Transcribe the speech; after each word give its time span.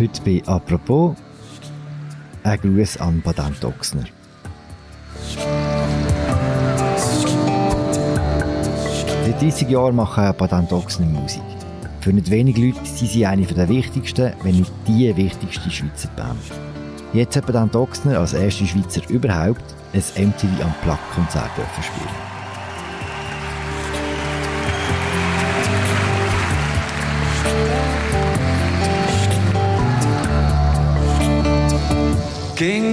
Heute 0.00 0.22
bei 0.22 0.40
«Apropos» 0.46 1.16
ein 2.44 2.60
Gruß 2.60 2.98
an 2.98 3.20
Badent 3.20 3.64
Ochsner. 3.64 4.04
Seit 9.24 9.42
30 9.42 9.68
Jahren 9.68 9.96
machen 9.96 10.32
Badent 10.38 10.72
Ochsner 10.72 11.06
Musik. 11.06 11.42
Für 12.00 12.12
nicht 12.12 12.30
wenige 12.30 12.64
Leute 12.64 12.84
sind 12.84 13.10
sie 13.10 13.26
eine 13.26 13.44
der 13.44 13.68
wichtigsten, 13.68 14.34
wenn 14.44 14.58
nicht 14.58 14.72
die 14.86 15.16
wichtigste 15.16 15.68
Schweizer 15.68 16.10
Band. 16.14 16.38
Jetzt 17.12 17.34
hat 17.34 17.46
Badent 17.46 17.74
Ochsner 17.74 18.20
als 18.20 18.34
erste 18.34 18.66
Schweizer 18.66 19.02
überhaupt 19.10 19.64
ein 19.94 20.28
MTV 20.28 20.64
Unplugged-Konzert 20.64 21.50
spielen. 21.82 22.37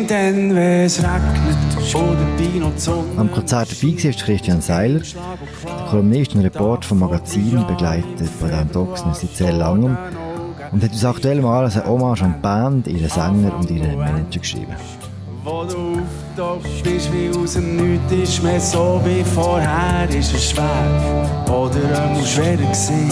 Dann, 0.07 0.55
wenn 0.55 0.85
es 0.85 0.99
regnet 0.99 1.95
oder 1.95 2.15
bei 2.37 2.59
noch 2.59 2.77
Sonne. 2.77 3.05
Am 3.17 3.31
Konzert 3.31 3.69
dabei 3.71 4.03
war 4.03 4.11
Christian 4.11 4.61
Seiler, 4.61 4.99
der 4.99 5.87
Kolumnist 5.89 6.35
und 6.35 6.41
Report 6.41 6.85
vom 6.85 6.99
Magazin, 6.99 7.65
begleitet 7.67 8.29
von 8.39 8.49
Dan 8.49 8.71
Doxner 8.71 9.15
seit 9.15 9.35
sehr 9.35 9.53
langem 9.53 9.97
und 10.71 10.83
hat 10.83 10.91
uns 10.91 11.05
aktuell 11.05 11.41
mal 11.41 11.65
eine 11.65 11.85
Hommage 11.85 12.21
an 12.21 12.35
die 12.37 12.41
Band, 12.41 12.87
ihren 12.87 13.09
Sänger 13.09 13.57
und 13.57 13.71
ihren 13.71 13.97
Manager 13.97 14.39
geschrieben. 14.39 14.75
Wo 15.43 15.63
du 15.63 16.01
auftauchst, 16.01 16.83
bist 16.83 17.09
wie 17.11 17.29
aus 17.35 17.53
dem 17.53 17.75
Nichts, 17.75 18.11
ist 18.13 18.43
mehr 18.43 18.59
so 18.59 19.01
wie 19.05 19.23
vorher, 19.23 20.07
ist 20.09 20.35
es 20.35 20.51
schwer 20.51 21.45
oder 21.47 22.03
einmal 22.03 22.23
schwerer 22.23 22.57
gewesen. 22.57 23.09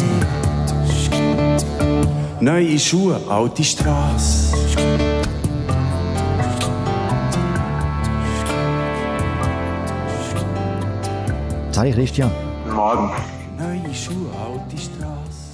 Neue 2.39 2.77
Schuhe, 2.77 3.19
alte 3.29 3.63
Straße. 3.63 5.12
Sali 11.73 11.91
Christian. 11.91 12.29
Guten 12.65 12.75
Morgen. 12.75 13.11
Neue 13.57 13.95
Schuhe, 13.95 14.29
alte 14.37 14.77
Straße. 14.77 15.53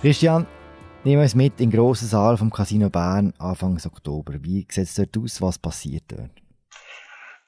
Christian, 0.00 0.46
nehmen 1.04 1.18
wir 1.18 1.24
uns 1.24 1.34
mit 1.34 1.60
in 1.60 1.68
den 1.68 1.78
grossen 1.78 2.08
Saal 2.08 2.38
vom 2.38 2.50
Casino 2.50 2.88
Bern 2.88 3.34
Anfang 3.36 3.78
Oktober. 3.84 4.32
Wie 4.40 4.66
sieht 4.70 4.84
es 4.84 4.94
dort 4.94 5.18
aus? 5.18 5.42
Was 5.42 5.58
passiert 5.58 6.04
dort? 6.08 6.30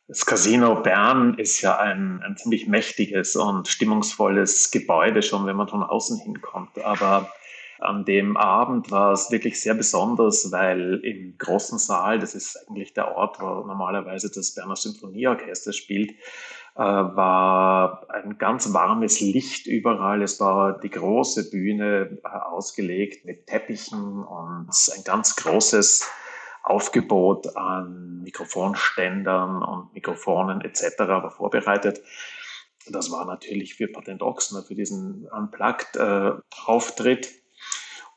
Das 0.06 0.27
Casino 0.27 0.83
Bern 0.83 1.39
ist 1.39 1.62
ja 1.62 1.78
ein, 1.78 2.22
ein 2.22 2.36
ziemlich 2.36 2.69
mächtiges 2.69 3.36
und 3.36 3.69
stimmungsvolles 3.69 4.70
Gebäude, 4.70 5.22
schon 5.22 5.46
wenn 5.46 5.56
man 5.56 5.69
von 5.69 5.83
außen 5.83 6.20
hinkommt. 6.20 6.78
Aber 6.84 7.30
an 7.81 8.05
dem 8.05 8.37
Abend 8.37 8.91
war 8.91 9.12
es 9.12 9.31
wirklich 9.31 9.61
sehr 9.61 9.75
besonders, 9.75 10.51
weil 10.51 11.01
im 11.05 11.37
großen 11.39 11.79
Saal, 11.79 12.19
das 12.19 12.35
ist 12.35 12.69
eigentlich 12.69 12.93
der 12.93 13.17
Ort, 13.17 13.41
wo 13.41 13.67
normalerweise 13.67 14.31
das 14.31 14.55
Berner 14.55 14.77
Symphonieorchester 14.77 15.73
spielt, 15.73 16.11
äh, 16.75 16.81
war 16.81 18.07
ein 18.11 18.39
ganz 18.39 18.73
warmes 18.73 19.20
Licht 19.20 19.67
überall. 19.67 20.23
Es 20.23 20.41
war 20.41 20.79
die 20.79 20.91
große 20.91 21.51
Bühne 21.51 22.19
äh, 22.25 22.29
ausgelegt 22.29 23.25
mit 23.25 23.47
Teppichen 23.47 24.25
und 24.25 24.70
ein 24.97 25.05
ganz 25.05 25.37
großes 25.37 26.09
Aufgebot 26.63 27.57
an 27.57 28.23
Mikrofonständern 28.23 29.63
und 29.63 29.95
Mikrofonen 29.95 30.61
etc. 30.61 30.98
war 30.98 31.31
vorbereitet. 31.31 32.03
Das 32.91 33.11
war 33.11 33.25
natürlich 33.25 33.75
für 33.75 33.89
Patent 33.89 34.23
Ochsner, 34.23 34.63
für 34.63 34.75
diesen 34.75 35.27
Unplugged-Auftritt. 35.29 37.38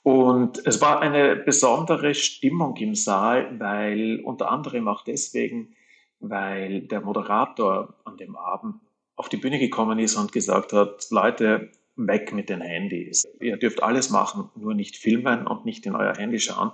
Und 0.03 0.65
es 0.65 0.81
war 0.81 1.01
eine 1.01 1.35
besondere 1.35 2.15
Stimmung 2.15 2.75
im 2.77 2.95
Saal, 2.95 3.59
weil 3.59 4.19
unter 4.23 4.49
anderem 4.49 4.87
auch 4.87 5.03
deswegen, 5.03 5.75
weil 6.19 6.81
der 6.81 7.01
Moderator 7.01 7.95
an 8.03 8.17
dem 8.17 8.35
Abend 8.35 8.75
auf 9.15 9.29
die 9.29 9.37
Bühne 9.37 9.59
gekommen 9.59 9.99
ist 9.99 10.15
und 10.15 10.31
gesagt 10.31 10.73
hat, 10.73 11.05
Leute, 11.11 11.71
weg 11.95 12.33
mit 12.33 12.49
den 12.49 12.61
Handys. 12.61 13.27
Ihr 13.39 13.57
dürft 13.57 13.83
alles 13.83 14.09
machen, 14.09 14.49
nur 14.55 14.73
nicht 14.73 14.95
filmen 14.95 15.45
und 15.45 15.65
nicht 15.65 15.85
in 15.85 15.95
euer 15.95 16.15
Handy 16.15 16.39
schauen. 16.39 16.71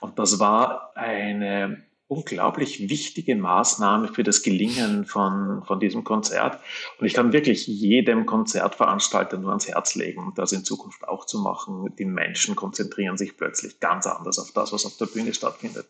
Und 0.00 0.18
das 0.18 0.38
war 0.38 0.92
eine 0.96 1.87
unglaublich 2.08 2.88
wichtige 2.88 3.36
Maßnahme 3.36 4.08
für 4.08 4.22
das 4.22 4.42
Gelingen 4.42 5.04
von, 5.04 5.62
von 5.66 5.78
diesem 5.78 6.04
Konzert. 6.04 6.58
Und 6.98 7.06
ich 7.06 7.12
kann 7.12 7.34
wirklich 7.34 7.66
jedem 7.66 8.24
Konzertveranstalter 8.24 9.36
nur 9.36 9.50
ans 9.50 9.68
Herz 9.68 9.94
legen, 9.94 10.32
das 10.34 10.52
in 10.52 10.64
Zukunft 10.64 11.06
auch 11.06 11.26
zu 11.26 11.38
machen. 11.38 11.94
Die 11.98 12.06
Menschen 12.06 12.56
konzentrieren 12.56 13.18
sich 13.18 13.36
plötzlich 13.36 13.78
ganz 13.78 14.06
anders 14.06 14.38
auf 14.38 14.52
das, 14.52 14.72
was 14.72 14.86
auf 14.86 14.96
der 14.96 15.06
Bühne 15.06 15.34
stattfindet. 15.34 15.86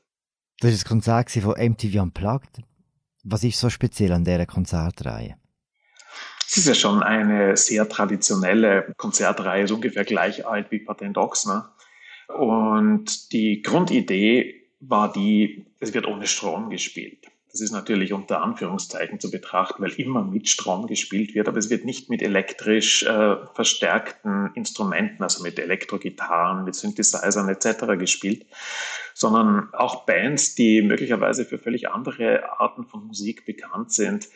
Das 0.61 0.73
ist 0.73 0.83
das 0.83 0.89
Konzert 0.89 1.31
von 1.31 1.55
MTV 1.57 2.03
Unplugged. 2.03 2.63
Was 3.23 3.45
ist 3.45 3.61
so 3.61 3.71
speziell 3.71 4.13
an 4.13 4.25
dieser 4.25 4.47
Konzertreihe? 4.47 5.37
Es 6.49 6.57
ist 6.57 6.67
ja 6.67 6.75
schon 6.75 7.03
eine 7.03 7.57
sehr 7.57 7.89
traditionelle 7.89 8.93
Konzertreihe, 8.97 9.65
ist 9.65 9.71
ungefähr 9.71 10.05
gleich 10.05 10.47
alt 10.47 10.71
wie 10.71 10.81
Patent 10.81 11.17
Ochsner. 11.17 11.75
Und 12.29 13.33
die 13.33 13.63
Grundidee 13.63 14.68
war 14.81 15.13
die, 15.13 15.67
es 15.81 15.95
wird 15.95 16.07
ohne 16.07 16.27
Strom 16.27 16.71
gespielt. 16.71 17.27
Das 17.51 17.63
ist 17.63 17.73
natürlich 17.73 18.13
unter 18.13 18.43
Anführungszeichen 18.43 19.21
zu 19.21 19.31
betrachten, 19.31 19.83
weil 19.83 19.93
immer 19.93 20.23
mit 20.23 20.49
Strom 20.49 20.87
gespielt 20.87 21.35
wird, 21.35 21.49
aber 21.49 21.59
es 21.59 21.71
wird 21.71 21.85
nicht 21.85 22.11
mit 22.11 22.21
elektrisch 22.21 23.03
äh, 23.05 23.37
verstärkten 23.55 24.51
Instrumenten, 24.55 25.23
also 25.23 25.43
mit 25.43 25.59
Elektrogitarren, 25.59 26.65
mit 26.65 26.75
Synthesizern 26.75 27.49
etc. 27.49 27.99
gespielt, 27.99 28.47
sondern 29.15 29.73
auch 29.73 30.05
Bands, 30.05 30.57
die 30.57 30.83
möglicherweise 30.83 31.47
für 31.47 31.59
völlig 31.59 31.89
andere 31.89 32.61
Arten 32.61 32.85
von 32.85 33.07
Musik 33.07 33.47
bekannt 33.47 33.93
sind, 33.93 34.29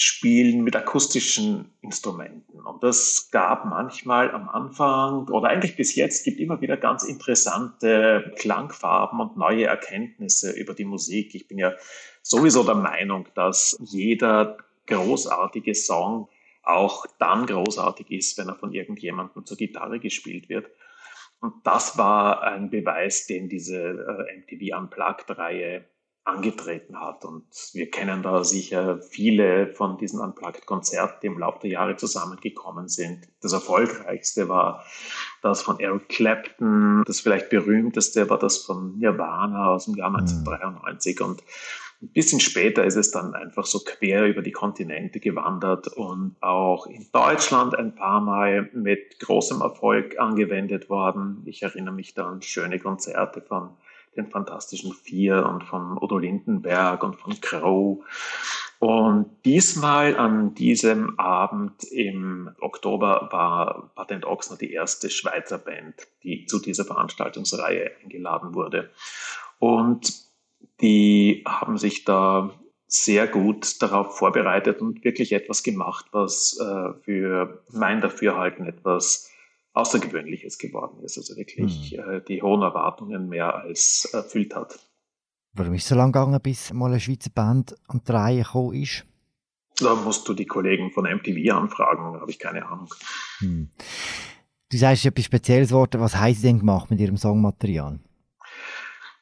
Spielen 0.00 0.62
mit 0.62 0.76
akustischen 0.76 1.72
Instrumenten. 1.80 2.60
Und 2.60 2.82
das 2.82 3.30
gab 3.32 3.64
manchmal 3.64 4.30
am 4.30 4.48
Anfang 4.48 5.28
oder 5.28 5.48
eigentlich 5.48 5.76
bis 5.76 5.94
jetzt 5.94 6.24
gibt 6.24 6.38
immer 6.38 6.60
wieder 6.60 6.76
ganz 6.76 7.04
interessante 7.04 8.32
Klangfarben 8.36 9.20
und 9.20 9.36
neue 9.36 9.64
Erkenntnisse 9.64 10.52
über 10.52 10.74
die 10.74 10.84
Musik. 10.84 11.34
Ich 11.34 11.48
bin 11.48 11.58
ja 11.58 11.74
sowieso 12.22 12.62
der 12.62 12.76
Meinung, 12.76 13.26
dass 13.34 13.76
jeder 13.80 14.58
großartige 14.86 15.74
Song 15.74 16.28
auch 16.62 17.06
dann 17.18 17.46
großartig 17.46 18.10
ist, 18.10 18.38
wenn 18.38 18.48
er 18.48 18.56
von 18.56 18.72
irgendjemandem 18.72 19.46
zur 19.46 19.56
Gitarre 19.56 19.98
gespielt 19.98 20.48
wird. 20.48 20.70
Und 21.40 21.54
das 21.64 21.96
war 21.96 22.42
ein 22.42 22.70
Beweis, 22.70 23.26
den 23.26 23.48
diese 23.48 23.78
äh, 23.78 24.38
MTV 24.38 24.76
Unplugged-Reihe 24.76 25.84
angetreten 26.28 27.00
hat. 27.00 27.24
Und 27.24 27.46
wir 27.72 27.90
kennen 27.90 28.22
da 28.22 28.44
sicher 28.44 29.00
viele 29.00 29.74
von 29.74 29.96
diesen 29.98 30.20
Unplugged-Konzerten, 30.20 31.18
die 31.22 31.26
im 31.26 31.38
Laufe 31.38 31.60
der 31.62 31.70
Jahre 31.70 31.96
zusammengekommen 31.96 32.88
sind. 32.88 33.28
Das 33.40 33.52
erfolgreichste 33.52 34.48
war 34.48 34.84
das 35.42 35.62
von 35.62 35.80
Eric 35.80 36.08
Clapton. 36.08 37.02
Das 37.06 37.20
vielleicht 37.20 37.50
berühmteste 37.50 38.28
war 38.30 38.38
das 38.38 38.58
von 38.58 38.98
Nirvana 38.98 39.70
aus 39.70 39.86
dem 39.86 39.94
Jahr 39.94 40.14
1993. 40.14 41.18
Mhm. 41.18 41.26
Und 41.26 41.42
ein 42.00 42.12
bisschen 42.12 42.38
später 42.38 42.84
ist 42.84 42.94
es 42.94 43.10
dann 43.10 43.34
einfach 43.34 43.66
so 43.66 43.80
quer 43.80 44.26
über 44.26 44.42
die 44.42 44.52
Kontinente 44.52 45.18
gewandert 45.18 45.88
und 45.88 46.36
auch 46.40 46.86
in 46.86 47.08
Deutschland 47.12 47.74
ein 47.74 47.96
paar 47.96 48.20
Mal 48.20 48.70
mit 48.72 49.18
großem 49.18 49.60
Erfolg 49.62 50.16
angewendet 50.18 50.88
worden. 50.90 51.42
Ich 51.46 51.62
erinnere 51.62 51.94
mich 51.94 52.14
da 52.14 52.28
an 52.28 52.40
schöne 52.40 52.78
Konzerte 52.78 53.40
von 53.40 53.70
den 54.18 54.30
Fantastischen 54.30 54.92
Vier 54.92 55.46
und 55.46 55.64
von 55.64 55.96
Udo 55.98 56.18
Lindenberg 56.18 57.02
und 57.02 57.16
von 57.16 57.40
Crow. 57.40 58.04
Und 58.80 59.26
diesmal 59.44 60.16
an 60.16 60.54
diesem 60.54 61.18
Abend 61.18 61.82
im 61.84 62.50
Oktober 62.60 63.28
war 63.32 63.90
Patent 63.94 64.24
Ochsner 64.24 64.56
die 64.56 64.72
erste 64.72 65.10
Schweizer 65.10 65.58
Band, 65.58 65.94
die 66.22 66.46
zu 66.46 66.60
dieser 66.60 66.84
Veranstaltungsreihe 66.84 67.92
eingeladen 68.02 68.54
wurde. 68.54 68.90
Und 69.58 70.12
die 70.80 71.44
haben 71.46 71.76
sich 71.76 72.04
da 72.04 72.50
sehr 72.86 73.26
gut 73.26 73.82
darauf 73.82 74.16
vorbereitet 74.16 74.80
und 74.80 75.04
wirklich 75.04 75.32
etwas 75.32 75.62
gemacht, 75.62 76.06
was 76.12 76.58
äh, 76.58 76.94
für 77.02 77.62
mein 77.72 78.00
Dafürhalten 78.00 78.66
etwas 78.66 79.27
Außergewöhnliches 79.78 80.58
geworden 80.58 81.02
ist. 81.02 81.16
Also 81.16 81.36
wirklich 81.36 81.96
mhm. 81.96 82.10
äh, 82.10 82.20
die 82.20 82.42
hohen 82.42 82.62
Erwartungen 82.62 83.28
mehr 83.28 83.54
als 83.54 84.08
erfüllt 84.12 84.54
hat. 84.54 84.78
Warum 85.52 85.74
ist 85.74 85.84
es 85.84 85.88
so 85.88 85.94
lange 85.94 86.12
gegangen, 86.12 86.40
bis 86.40 86.72
mal 86.72 86.90
eine 86.90 87.00
Schweizer 87.00 87.30
Band 87.30 87.74
an 87.88 88.02
die 88.06 88.12
Reihe 88.12 88.42
gekommen 88.42 88.74
ist? 88.74 89.04
Da 89.80 89.94
musst 89.94 90.28
du 90.28 90.34
die 90.34 90.46
Kollegen 90.46 90.90
von 90.90 91.04
MTV 91.04 91.54
anfragen, 91.54 92.20
habe 92.20 92.30
ich 92.30 92.38
keine 92.38 92.66
Ahnung. 92.66 92.92
Hm. 93.38 93.70
Du 94.70 94.76
sagst 94.76 95.06
etwas 95.06 95.24
Spezielles 95.24 95.72
Wort. 95.72 95.98
Was 95.98 96.16
haben 96.16 96.34
sie 96.34 96.42
denn 96.42 96.58
gemacht 96.58 96.90
mit 96.90 97.00
ihrem 97.00 97.16
Songmaterial? 97.16 98.00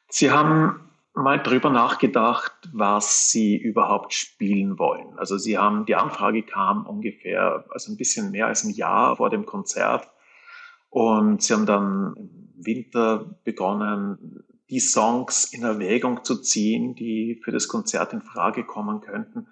Sie 0.09 0.31
haben 0.31 0.87
mal 1.13 1.41
drüber 1.41 1.69
nachgedacht, 1.69 2.53
was 2.73 3.31
sie 3.31 3.55
überhaupt 3.55 4.13
spielen 4.13 4.77
wollen. 4.77 5.17
Also 5.17 5.37
sie 5.37 5.57
haben, 5.57 5.85
die 5.85 5.95
Anfrage 5.95 6.43
kam 6.43 6.85
ungefähr, 6.85 7.65
also 7.69 7.91
ein 7.91 7.97
bisschen 7.97 8.31
mehr 8.31 8.47
als 8.47 8.63
ein 8.63 8.71
Jahr 8.71 9.15
vor 9.15 9.29
dem 9.29 9.45
Konzert 9.45 10.09
Und 10.97 11.43
sie 11.43 11.53
haben 11.53 11.67
dann 11.67 12.15
im 12.17 12.65
Winter 12.65 13.37
begonnen, 13.43 14.43
die 14.71 14.79
Songs 14.79 15.45
in 15.53 15.61
Erwägung 15.61 16.23
zu 16.23 16.41
ziehen, 16.41 16.95
die 16.95 17.39
für 17.43 17.51
das 17.51 17.67
Konzert 17.67 18.13
in 18.13 18.23
Frage 18.23 18.63
kommen 18.63 19.01
könnten. 19.01 19.45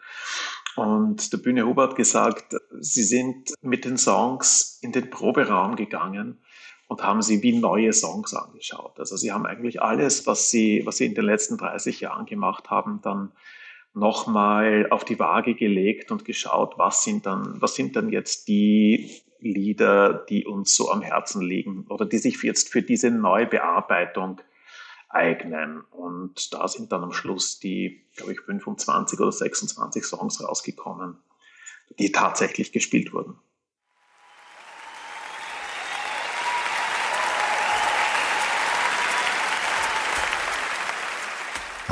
Und 0.76 1.32
der 1.32 1.38
Bühne 1.38 1.68
Huber 1.68 1.84
hat 1.84 1.96
gesagt, 1.96 2.56
sie 2.80 3.04
sind 3.04 3.54
mit 3.62 3.86
den 3.86 3.98
Songs 3.98 4.80
in 4.82 4.92
den 4.92 5.12
Proberaum 5.12 5.76
gegangen 5.76 6.40
und 6.88 7.04
haben 7.04 7.22
sie 7.22 7.44
wie 7.44 7.60
neue 7.60 7.94
Songs 7.94 8.34
angeschaut. 8.34 9.00
Also 9.00 9.16
sie 9.16 9.32
haben 9.32 9.46
eigentlich 9.46 9.84
alles, 9.84 10.26
was 10.26 10.50
sie, 10.50 10.82
was 10.88 10.98
sie 10.98 11.06
in 11.06 11.14
den 11.14 11.26
letzten 11.26 11.60
30 11.60 12.00
Jahren 12.00 12.26
gemacht 12.26 12.72
haben, 12.72 13.02
dann 13.04 13.34
nochmal 13.94 14.88
auf 14.90 15.06
die 15.06 15.20
Waage 15.20 15.54
gelegt 15.54 16.10
und 16.10 16.26
geschaut, 16.26 16.80
was 16.80 17.04
sind 17.04 17.28
dann, 17.28 17.62
was 17.62 17.76
sind 17.76 17.96
dann 17.96 18.10
jetzt 18.10 18.48
die 18.48 19.22
Lieder, 19.46 20.26
die 20.30 20.46
uns 20.46 20.76
so 20.76 20.92
am 20.92 21.02
Herzen 21.02 21.42
liegen 21.42 21.86
oder 21.88 22.06
die 22.06 22.18
sich 22.18 22.42
jetzt 22.44 22.70
für 22.70 22.82
diese 22.82 23.12
Neubearbeitung 23.12 24.42
eignen. 25.10 25.82
Und 25.92 26.54
da 26.54 26.68
sind 26.68 26.92
dann 26.92 27.04
am 27.04 27.14
Schluss 27.14 27.60
die, 27.60 28.02
glaube 28.16 28.34
ich, 28.34 28.42
25 28.42 29.20
oder 29.20 29.32
26 29.32 30.04
Songs 30.04 30.44
rausgekommen, 30.44 31.18
die 32.00 32.12
tatsächlich 32.12 32.72
gespielt 32.72 33.14
wurden. 33.14 33.38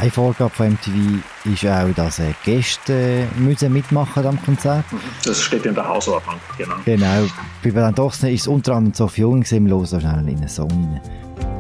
Eine 0.03 0.11
Vorgabe 0.11 0.53
von 0.53 0.71
MTV 0.71 1.23
ist 1.45 1.65
auch, 1.65 1.94
dass 1.95 2.21
Gäste 2.44 3.25
müssen 3.38 3.71
mitmachen 3.71 4.25
am 4.25 4.44
Konzert. 4.44 4.83
Das 5.23 5.41
steht 5.41 5.65
in 5.65 5.73
der 5.73 5.88
Hausordnung, 5.88 6.35
genau. 6.57 6.75
Genau. 6.83 7.29
Bei 7.63 7.71
Bernd 7.71 7.97
Ochsner 8.01 8.29
ist 8.29 8.41
es 8.41 8.47
unter 8.47 8.73
anderem 8.75 8.94
Sophie 8.94 9.21
Jung, 9.21 9.50
wir 9.50 9.61
hören 9.61 9.88
schnell 9.88 10.27
in 10.27 10.39
einen 10.39 10.50
Song 10.50 10.67
rein. 10.67 11.52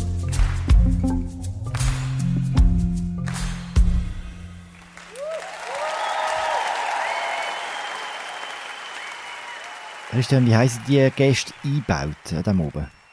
Christian, 10.10 10.46
wie 10.46 10.54
heißen 10.54 10.80
die 10.86 11.10
Gäste 11.16 11.52
eingebaut 11.64 12.16
da 12.44 12.52
oben? 12.52 13.03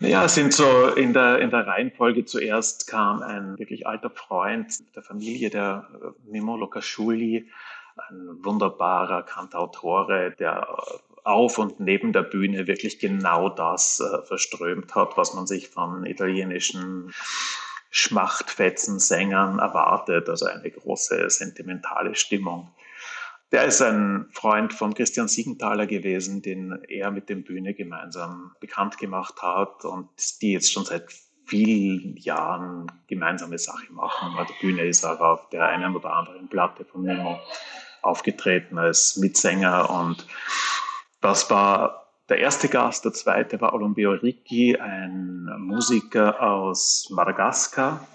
Ja, 0.00 0.24
es 0.24 0.34
sind 0.34 0.54
so 0.54 0.88
in 0.88 1.12
der, 1.12 1.40
in 1.40 1.50
der 1.50 1.66
Reihenfolge 1.66 2.24
zuerst 2.24 2.86
kam 2.86 3.20
ein 3.20 3.58
wirklich 3.58 3.86
alter 3.86 4.10
Freund 4.10 4.94
der 4.94 5.02
Familie, 5.02 5.50
der 5.50 5.88
äh, 5.92 6.30
Mimo 6.30 6.56
Locasciulli, 6.56 7.50
ein 7.96 8.44
wunderbarer 8.44 9.22
Kantautore, 9.24 10.34
der 10.38 10.68
auf 11.24 11.58
und 11.58 11.80
neben 11.80 12.12
der 12.12 12.22
Bühne 12.22 12.68
wirklich 12.68 13.00
genau 13.00 13.48
das 13.48 14.00
äh, 14.00 14.22
verströmt 14.24 14.94
hat, 14.94 15.16
was 15.16 15.34
man 15.34 15.48
sich 15.48 15.68
von 15.68 16.06
italienischen 16.06 17.12
Schmachtfetzen, 17.90 19.00
Sängern 19.00 19.58
erwartet, 19.58 20.28
also 20.28 20.46
eine 20.46 20.70
große 20.70 21.28
sentimentale 21.28 22.14
Stimmung. 22.14 22.70
Der 23.50 23.64
ist 23.64 23.80
ein 23.80 24.26
Freund 24.32 24.74
von 24.74 24.92
Christian 24.92 25.28
Siegenthaler 25.28 25.86
gewesen, 25.86 26.42
den 26.42 26.82
er 26.88 27.10
mit 27.10 27.30
dem 27.30 27.44
Bühne 27.44 27.72
gemeinsam 27.72 28.52
bekannt 28.60 28.98
gemacht 28.98 29.40
hat 29.42 29.86
und 29.86 30.08
die 30.42 30.52
jetzt 30.52 30.70
schon 30.70 30.84
seit 30.84 31.06
vielen 31.46 32.16
Jahren 32.18 32.92
gemeinsame 33.06 33.58
Sache 33.58 33.90
machen. 33.90 34.34
Der 34.36 34.54
Bühne 34.60 34.82
ist 34.82 35.02
er 35.02 35.18
auf 35.20 35.48
der 35.48 35.66
einen 35.66 35.96
oder 35.96 36.12
anderen 36.12 36.48
Platte 36.48 36.84
von 36.84 37.02
Nemo 37.04 37.38
aufgetreten 38.02 38.78
als 38.78 39.16
Mitsänger 39.16 39.88
und 39.88 40.26
das 41.20 41.50
war 41.50 42.12
der 42.28 42.38
erste 42.38 42.68
Gast. 42.68 43.06
Der 43.06 43.14
zweite 43.14 43.60
war 43.62 43.72
Olombeo 43.72 44.12
Ricci, 44.12 44.76
ein 44.76 45.48
Musiker 45.58 46.40
aus 46.42 47.08
Madagaskar, 47.10 48.06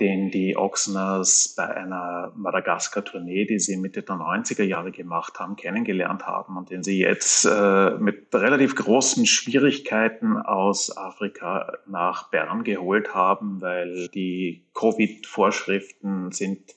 den 0.00 0.30
die 0.30 0.56
Oxners 0.56 1.54
bei 1.56 1.68
einer 1.68 2.32
Madagaskar-Tournee, 2.36 3.44
die 3.46 3.58
sie 3.58 3.76
Mitte 3.76 4.02
der 4.02 4.16
90er 4.16 4.62
Jahre 4.62 4.90
gemacht 4.90 5.38
haben, 5.38 5.56
kennengelernt 5.56 6.26
haben 6.26 6.56
und 6.56 6.70
den 6.70 6.82
sie 6.82 6.98
jetzt 6.98 7.44
äh, 7.44 7.90
mit 7.98 8.34
relativ 8.34 8.74
großen 8.74 9.26
Schwierigkeiten 9.26 10.36
aus 10.36 10.96
Afrika 10.96 11.72
nach 11.86 12.30
Bern 12.30 12.64
geholt 12.64 13.14
haben, 13.14 13.60
weil 13.60 14.08
die 14.08 14.64
Covid-Vorschriften 14.74 16.32
sind 16.32 16.74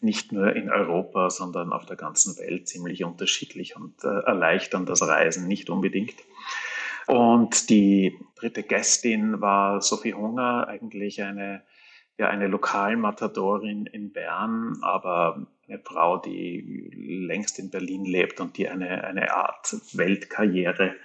nicht 0.00 0.32
nur 0.32 0.54
in 0.54 0.70
Europa, 0.70 1.30
sondern 1.30 1.72
auf 1.72 1.86
der 1.86 1.96
ganzen 1.96 2.38
Welt 2.38 2.68
ziemlich 2.68 3.04
unterschiedlich 3.04 3.76
und 3.76 4.04
äh, 4.04 4.08
erleichtern 4.26 4.86
das 4.86 5.02
Reisen 5.02 5.48
nicht 5.48 5.70
unbedingt. 5.70 6.14
Und 7.06 7.70
die 7.70 8.18
dritte 8.36 8.62
Gästin 8.62 9.40
war 9.40 9.80
Sophie 9.80 10.14
Hunger, 10.14 10.68
eigentlich 10.68 11.22
eine 11.22 11.62
ja 12.18 12.28
eine 12.28 12.48
Lokalmatadorin 12.48 13.86
in 13.86 14.12
Bern, 14.12 14.78
aber 14.82 15.46
eine 15.68 15.78
Frau, 15.78 16.18
die 16.18 16.90
längst 16.94 17.58
in 17.58 17.70
Berlin 17.70 18.04
lebt 18.04 18.40
und 18.40 18.56
die 18.56 18.68
eine, 18.68 19.04
eine 19.04 19.32
Art 19.34 19.76
Weltkarriere 19.92 20.96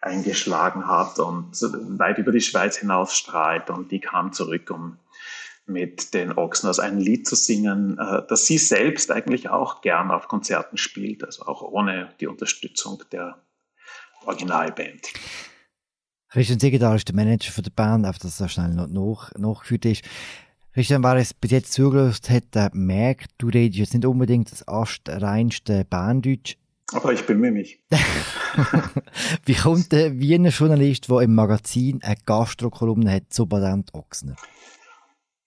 eingeschlagen 0.00 0.86
hat 0.86 1.18
und 1.18 1.60
weit 1.98 2.18
über 2.18 2.32
die 2.32 2.40
Schweiz 2.40 2.76
hinaus 2.76 3.16
strahlt. 3.16 3.70
Und 3.70 3.90
die 3.90 4.00
kam 4.00 4.32
zurück, 4.32 4.70
um 4.70 4.98
mit 5.66 6.14
den 6.14 6.32
Oxners 6.32 6.78
ein 6.78 6.98
Lied 6.98 7.26
zu 7.26 7.34
singen, 7.34 7.98
äh, 7.98 8.22
das 8.28 8.46
sie 8.46 8.58
selbst 8.58 9.10
eigentlich 9.10 9.48
auch 9.50 9.82
gern 9.82 10.10
auf 10.10 10.28
Konzerten 10.28 10.76
spielt, 10.76 11.24
also 11.24 11.44
auch 11.46 11.62
ohne 11.62 12.10
die 12.20 12.26
Unterstützung 12.26 13.02
der 13.12 13.38
Originalband. 14.24 15.12
Christian 16.30 16.60
Siegedal 16.60 16.96
ist 16.96 17.08
der 17.08 17.16
Manager 17.16 17.52
für 17.52 17.62
die 17.62 17.70
Band, 17.70 18.06
auf 18.06 18.18
das 18.18 18.36
so 18.36 18.48
schnell 18.48 18.68
noch 18.68 18.88
nach, 18.88 19.32
nachgeführt 19.36 19.84
ist. 19.86 20.04
Christian, 20.74 21.02
wer 21.02 21.16
es 21.16 21.34
bis 21.34 21.50
jetzt 21.50 21.72
zugelassen 21.72 22.42
hat, 22.54 22.74
merkt, 22.74 23.30
du 23.38 23.48
redest 23.48 23.78
jetzt 23.78 23.94
nicht 23.94 24.04
unbedingt 24.04 24.52
das 24.52 24.66
astreinste 24.68 25.84
Berndeutsch. 25.84 26.56
Aber 26.92 27.12
ich 27.12 27.26
bemühe 27.26 27.50
mich. 27.50 27.80
Wie 29.44 29.54
kommt 29.54 29.92
der 29.92 30.18
Wiener 30.18 30.50
Journalist, 30.50 31.10
der 31.10 31.20
im 31.20 31.34
Magazin 31.34 32.00
eine 32.02 32.16
Gastrokolumne 32.24 33.12
hat, 33.12 33.24
zu 33.30 33.46
Patent 33.46 33.92
Ochsner? 33.94 34.36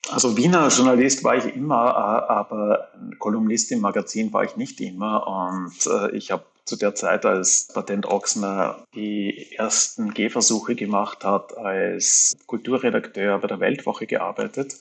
Also 0.10 0.36
Wiener 0.36 0.68
Journalist 0.70 1.24
war 1.24 1.38
ich 1.38 1.56
immer, 1.56 1.90
äh, 1.90 2.32
aber 2.32 2.90
Kolumnist 3.20 3.72
im 3.72 3.82
Magazin 3.82 4.34
war 4.34 4.44
ich 4.44 4.58
nicht 4.58 4.82
immer. 4.82 5.28
Und 5.28 5.88
äh, 5.88 6.16
ich 6.16 6.32
habe 6.32 6.44
zu 6.66 6.76
der 6.76 6.96
Zeit, 6.96 7.26
als 7.26 7.70
Patent 7.74 8.06
Ochsner 8.06 8.84
die 8.94 9.52
ersten 9.56 10.14
Gehversuche 10.14 10.76
gemacht 10.76 11.24
hat, 11.24 11.58
als 11.58 12.36
Kulturredakteur 12.48 13.40
bei 13.40 13.48
der 13.48 13.60
Weltwoche 13.60 14.06
gearbeitet. 14.06 14.76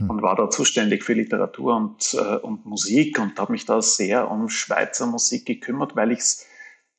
Und 0.00 0.22
war 0.22 0.36
da 0.36 0.50
zuständig 0.50 1.04
für 1.04 1.14
Literatur 1.14 1.76
und, 1.76 2.14
äh, 2.14 2.36
und 2.36 2.64
Musik 2.64 3.18
und 3.18 3.38
habe 3.38 3.52
mich 3.52 3.66
da 3.66 3.82
sehr 3.82 4.30
um 4.30 4.48
Schweizer 4.48 5.06
Musik 5.06 5.46
gekümmert, 5.46 5.96
weil 5.96 6.12
ich 6.12 6.20
es 6.20 6.46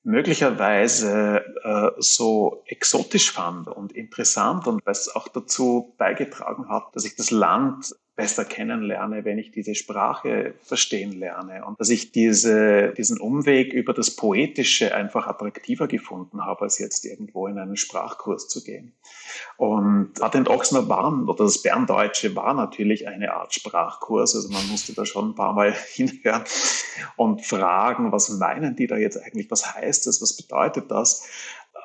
möglicherweise 0.03 1.43
äh, 1.63 1.91
so 1.99 2.63
exotisch 2.65 3.31
fand 3.31 3.67
und 3.67 3.93
interessant 3.93 4.67
und 4.67 4.85
was 4.85 5.13
auch 5.15 5.27
dazu 5.27 5.95
beigetragen 5.97 6.69
hat, 6.69 6.93
dass 6.93 7.05
ich 7.05 7.15
das 7.15 7.31
Land 7.31 7.95
besser 8.15 8.45
kennenlerne, 8.45 9.25
wenn 9.25 9.39
ich 9.39 9.51
diese 9.51 9.73
Sprache 9.73 10.53
verstehen 10.61 11.13
lerne 11.13 11.65
und 11.65 11.79
dass 11.79 11.89
ich 11.89 12.11
diese, 12.11 12.93
diesen 12.95 13.19
Umweg 13.19 13.73
über 13.73 13.93
das 13.93 14.15
Poetische 14.15 14.93
einfach 14.93 15.25
attraktiver 15.25 15.87
gefunden 15.87 16.45
habe, 16.45 16.61
als 16.61 16.77
jetzt 16.77 17.05
irgendwo 17.05 17.47
in 17.47 17.57
einen 17.57 17.75
Sprachkurs 17.75 18.47
zu 18.47 18.63
gehen. 18.63 18.93
Und 19.57 20.13
Patent 20.13 20.47
Ochsner 20.47 20.87
waren, 20.89 21.27
oder 21.27 21.45
das 21.45 21.63
Berndeutsche 21.63 22.35
war 22.35 22.53
natürlich 22.53 23.07
eine 23.07 23.33
Art 23.33 23.53
Sprachkurs, 23.55 24.35
also 24.35 24.49
man 24.49 24.67
musste 24.69 24.93
da 24.93 25.05
schon 25.07 25.29
ein 25.29 25.35
paar 25.35 25.53
Mal 25.53 25.73
hinhören 25.93 26.43
und 27.15 27.43
fragen, 27.43 28.11
was 28.11 28.29
meinen 28.29 28.75
die 28.75 28.85
da 28.85 28.97
jetzt 28.97 29.17
eigentlich, 29.17 29.49
was 29.49 29.73
heißt 29.73 30.05
das, 30.05 30.21
was 30.21 30.37
bedeutet 30.37 30.91
das? 30.91 31.27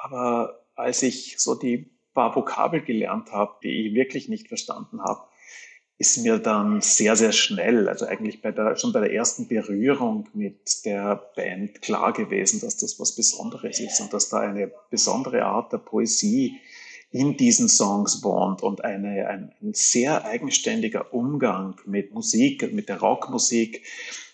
Aber 0.02 0.66
als 0.74 1.02
ich 1.02 1.36
so 1.38 1.54
die 1.54 1.90
paar 2.12 2.34
Vokabel 2.34 2.80
gelernt 2.80 3.32
habe, 3.32 3.54
die 3.62 3.86
ich 3.86 3.94
wirklich 3.94 4.28
nicht 4.28 4.48
verstanden 4.48 5.02
habe, 5.02 5.27
ist 5.98 6.18
mir 6.18 6.38
dann 6.38 6.80
sehr, 6.80 7.16
sehr 7.16 7.32
schnell, 7.32 7.88
also 7.88 8.06
eigentlich 8.06 8.40
bei 8.40 8.52
der, 8.52 8.76
schon 8.76 8.92
bei 8.92 9.00
der 9.00 9.12
ersten 9.12 9.48
Berührung 9.48 10.28
mit 10.32 10.84
der 10.84 11.16
Band 11.34 11.82
klar 11.82 12.12
gewesen, 12.12 12.60
dass 12.60 12.76
das 12.76 13.00
was 13.00 13.16
Besonderes 13.16 13.80
ist 13.80 14.00
und 14.00 14.12
dass 14.12 14.28
da 14.28 14.38
eine 14.38 14.70
besondere 14.90 15.44
Art 15.44 15.72
der 15.72 15.78
Poesie 15.78 16.60
in 17.10 17.36
diesen 17.36 17.68
Songs 17.68 18.22
wohnt 18.22 18.62
und 18.62 18.84
eine, 18.84 19.26
ein, 19.28 19.52
ein 19.60 19.74
sehr 19.74 20.24
eigenständiger 20.24 21.12
Umgang 21.12 21.80
mit 21.84 22.14
Musik, 22.14 22.72
mit 22.72 22.88
der 22.88 23.00
Rockmusik, 23.00 23.82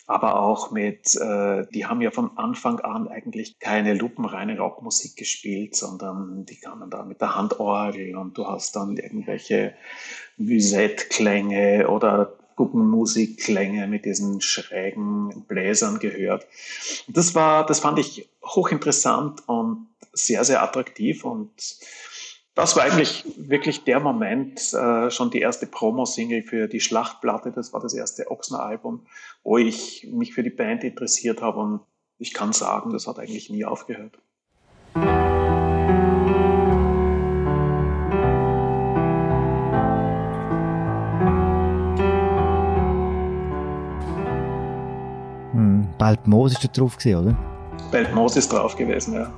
aber 0.07 0.41
auch 0.41 0.71
mit, 0.71 1.15
äh, 1.17 1.67
die 1.73 1.87
haben 1.87 2.01
ja 2.01 2.11
von 2.11 2.37
Anfang 2.37 2.81
an 2.81 3.09
eigentlich 3.09 3.59
keine 3.59 3.95
lupenreine 3.95 4.59
Rockmusik 4.59 5.17
gespielt, 5.17 5.75
sondern 5.75 6.45
die 6.45 6.57
kamen 6.57 6.91
da 6.91 7.05
mit 7.05 7.21
der 7.21 7.35
Handorgel 7.35 8.17
und 8.17 8.37
du 8.37 8.47
hast 8.47 8.77
dann 8.77 8.97
irgendwelche 8.97 9.75
Musette-Klänge 10.37 11.89
oder 11.89 12.35
Guggenmusikklänge 12.57 13.87
mit 13.87 14.05
diesen 14.05 14.41
schrägen 14.41 15.45
Bläsern 15.49 15.99
gehört. 15.99 16.47
Das 17.09 17.35
war, 17.35 17.67
das 17.67 17.81
fand 17.81 17.99
ich 17.99 18.29
hochinteressant 18.45 19.49
und 19.49 19.89
sehr, 20.13 20.45
sehr 20.45 20.63
attraktiv 20.63 21.25
und 21.25 21.51
das 22.55 22.77
war 22.77 22.85
eigentlich 22.85 23.25
wirklich 23.37 23.83
der 23.83 23.99
Moment, 23.99 24.73
äh, 24.75 25.11
schon 25.11 25.31
die 25.31 25.41
erste 25.41 25.67
Promo-Single 25.67 26.45
für 26.45 26.69
die 26.69 26.81
Schlachtplatte. 26.81 27.51
Das 27.51 27.73
war 27.73 27.81
das 27.81 27.95
erste 27.95 28.31
Ochsner-Album, 28.31 29.07
wo 29.43 29.59
ich 29.59 30.09
mich 30.13 30.33
für 30.33 30.45
die 30.45 30.51
Band 30.51 30.85
interessiert 30.85 31.43
habe. 31.43 31.59
Und 31.59 31.81
ich 32.19 32.33
kann 32.33 32.53
sagen, 32.53 32.93
das 32.93 33.09
hat 33.09 33.19
eigentlich 33.19 33.51
nie 33.51 33.65
aufgehört. 33.65 34.19
Hm, 45.53 45.89
Beltmoos 45.99 46.53
ist 46.53 46.63
da 46.63 46.69
drauf 46.69 46.97
gewesen, 46.99 47.19
oder? 47.19 47.37
Beltmoos 47.91 48.37
ist 48.37 48.53
drauf 48.53 48.77
gewesen, 48.77 49.15
ja. 49.15 49.33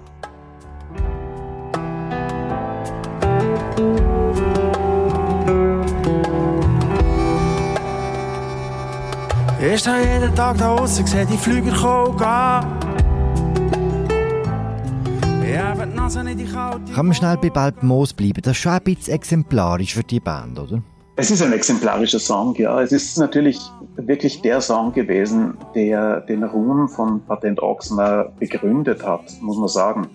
Ich 9.68 9.80
stehe 9.80 9.98
jeden 9.98 10.32
Tag 10.36 10.58
da 10.58 10.76
draußen, 10.76 11.04
sehe 11.04 11.26
die 11.26 11.36
Flüger 11.36 11.74
kommen 11.74 12.16
Kann 16.94 17.06
man 17.06 17.14
schnell 17.14 17.36
bei 17.38 17.50
Balb 17.50 17.82
Moos 17.82 18.12
bleiben? 18.12 18.42
Das 18.42 18.52
ist 18.52 18.58
schon 18.58 18.72
ein 18.72 18.82
bisschen 18.84 19.14
exemplarisch 19.14 19.94
für 19.94 20.04
die 20.04 20.20
Band, 20.20 20.60
oder? 20.60 20.80
Es 21.16 21.32
ist 21.32 21.42
ein 21.42 21.52
exemplarischer 21.52 22.20
Song, 22.20 22.54
ja. 22.54 22.80
Es 22.80 22.92
ist 22.92 23.18
natürlich 23.18 23.58
wirklich 23.96 24.40
der 24.42 24.60
Song 24.60 24.92
gewesen, 24.92 25.58
der 25.74 26.20
den 26.20 26.44
Ruhm 26.44 26.88
von 26.88 27.20
Patent 27.24 27.60
Ochsner 27.60 28.32
begründet 28.38 29.04
hat, 29.04 29.24
muss 29.40 29.58
man 29.58 29.68
sagen. 29.68 30.06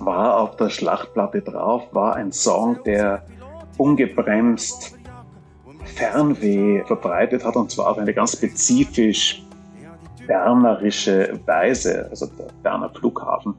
War 0.00 0.38
auf 0.38 0.56
der 0.56 0.68
Schlachtplatte 0.68 1.40
drauf, 1.40 1.84
war 1.92 2.16
ein 2.16 2.30
Song, 2.30 2.76
der 2.84 3.24
ungebremst 3.78 4.95
Fernweh 5.96 6.84
verbreitet 6.84 7.44
hat 7.44 7.56
und 7.56 7.70
zwar 7.70 7.90
auf 7.90 7.98
eine 7.98 8.12
ganz 8.12 8.32
spezifisch 8.32 9.42
bernerische 10.26 11.40
Weise, 11.46 12.08
also 12.10 12.26
der 12.26 12.46
Berner 12.62 12.90
Flughafen. 12.90 13.54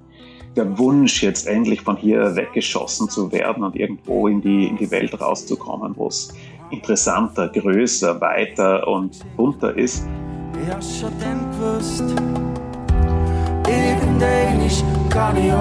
Der 0.56 0.78
Wunsch, 0.78 1.22
jetzt 1.22 1.48
endlich 1.48 1.82
von 1.82 1.98
hier 1.98 2.36
weggeschossen 2.36 3.10
zu 3.10 3.32
werden 3.32 3.64
und 3.64 3.76
irgendwo 3.76 4.28
in 4.28 4.42
die, 4.42 4.68
in 4.68 4.78
die 4.78 4.90
Welt 4.90 5.20
rauszukommen, 5.20 5.94
wo 5.96 6.08
es 6.08 6.34
interessanter, 6.72 7.50
größer, 7.50 8.20
weiter 8.22 8.88
und 8.88 9.24
bunter 9.36 9.76
ist. 9.78 10.06
Ich 10.62 10.74
hab 10.74 10.84
schon 10.84 11.12
dann 11.20 11.52
gewusst, 11.52 12.04
irgendwann 13.68 14.66
ist 14.66 14.84
gar 15.10 15.34
nicht 15.34 15.54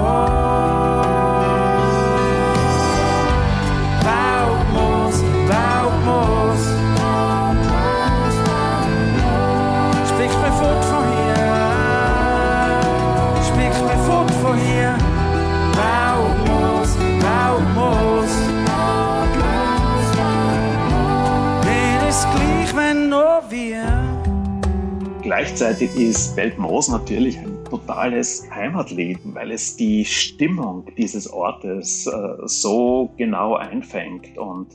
Gleichzeitig 25.47 25.95
ist 25.95 26.35
Beltmoos 26.35 26.89
natürlich 26.89 27.37
ein 27.37 27.63
totales 27.63 28.43
Heimatlied, 28.53 29.19
weil 29.23 29.51
es 29.51 29.77
die 29.77 30.03
Stimmung 30.03 30.85
dieses 30.97 31.31
Ortes 31.31 32.05
äh, 32.05 32.11
so 32.43 33.13
genau 33.15 33.55
einfängt 33.55 34.37
und 34.37 34.67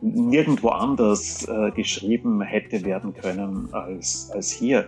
nirgendwo 0.00 0.68
anders 0.68 1.44
äh, 1.48 1.72
geschrieben 1.72 2.40
hätte 2.40 2.84
werden 2.84 3.14
können 3.14 3.68
als, 3.72 4.30
als 4.32 4.52
hier. 4.52 4.86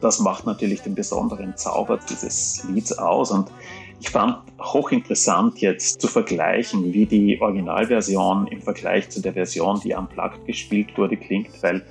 Das 0.00 0.18
macht 0.18 0.46
natürlich 0.46 0.80
den 0.80 0.94
besonderen 0.94 1.58
Zauber 1.58 2.00
dieses 2.08 2.64
Lieds 2.72 2.96
aus 2.96 3.30
und 3.30 3.52
ich 4.00 4.08
fand 4.08 4.38
hochinteressant 4.58 5.60
jetzt 5.60 6.00
zu 6.00 6.08
vergleichen, 6.08 6.94
wie 6.94 7.04
die 7.04 7.38
Originalversion 7.38 8.46
im 8.46 8.62
Vergleich 8.62 9.10
zu 9.10 9.20
der 9.20 9.34
Version, 9.34 9.78
die 9.84 9.94
am 9.94 10.08
Plug 10.08 10.30
gespielt 10.46 10.96
wurde, 10.96 11.18
klingt, 11.18 11.62
weil 11.62 11.84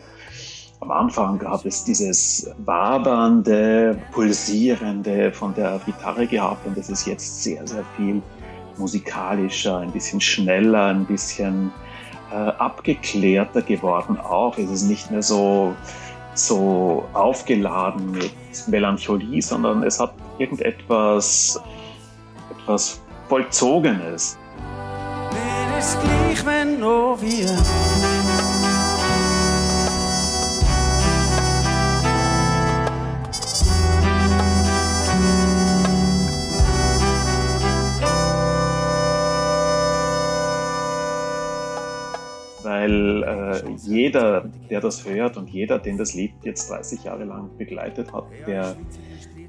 am 0.82 0.92
Anfang 0.92 1.38
gab 1.38 1.66
es 1.66 1.84
dieses 1.84 2.50
wabernde, 2.66 4.00
pulsierende 4.12 5.32
von 5.32 5.54
der 5.54 5.80
Gitarre 5.86 6.26
gehabt 6.26 6.66
und 6.66 6.78
es 6.78 6.90
ist 6.90 7.06
jetzt 7.06 7.44
sehr, 7.44 7.66
sehr 7.68 7.84
viel 7.98 8.22
musikalischer, 8.78 9.80
ein 9.80 9.92
bisschen 9.92 10.22
schneller, 10.22 10.86
ein 10.86 11.06
bisschen 11.06 11.72
äh, 12.32 12.36
abgeklärter 12.36 13.62
geworden 13.62 14.18
auch. 14.18 14.58
Es 14.58 14.70
ist 14.70 14.84
nicht 14.84 15.12
mehr 15.12 15.22
so, 15.22 15.76
so 16.34 17.06
aufgeladen 17.14 18.12
mit 18.12 18.32
Melancholie, 18.68 19.42
sondern 19.42 19.84
es 19.84 20.00
hat 20.00 20.14
irgendetwas 20.38 21.60
etwas 22.52 23.02
Vollzogenes. 23.28 24.38
Mir 25.32 25.78
ist 25.78 25.98
gleich, 26.02 26.46
wenn 26.46 26.80
nur 26.80 27.22
wir 27.22 28.09
weil 42.90 43.24
äh, 43.24 43.72
jeder, 43.78 44.46
der 44.70 44.82
das 44.82 45.06
hört 45.06 45.38
und 45.38 45.50
jeder, 45.50 45.80
den 45.80 45.98
das 45.98 46.14
Lied 46.14 46.34
jetzt 46.44 46.70
30 46.70 47.04
Jahre 47.04 47.24
lang 47.24 47.50
begleitet 47.58 48.12
hat, 48.14 48.26
der 48.48 48.76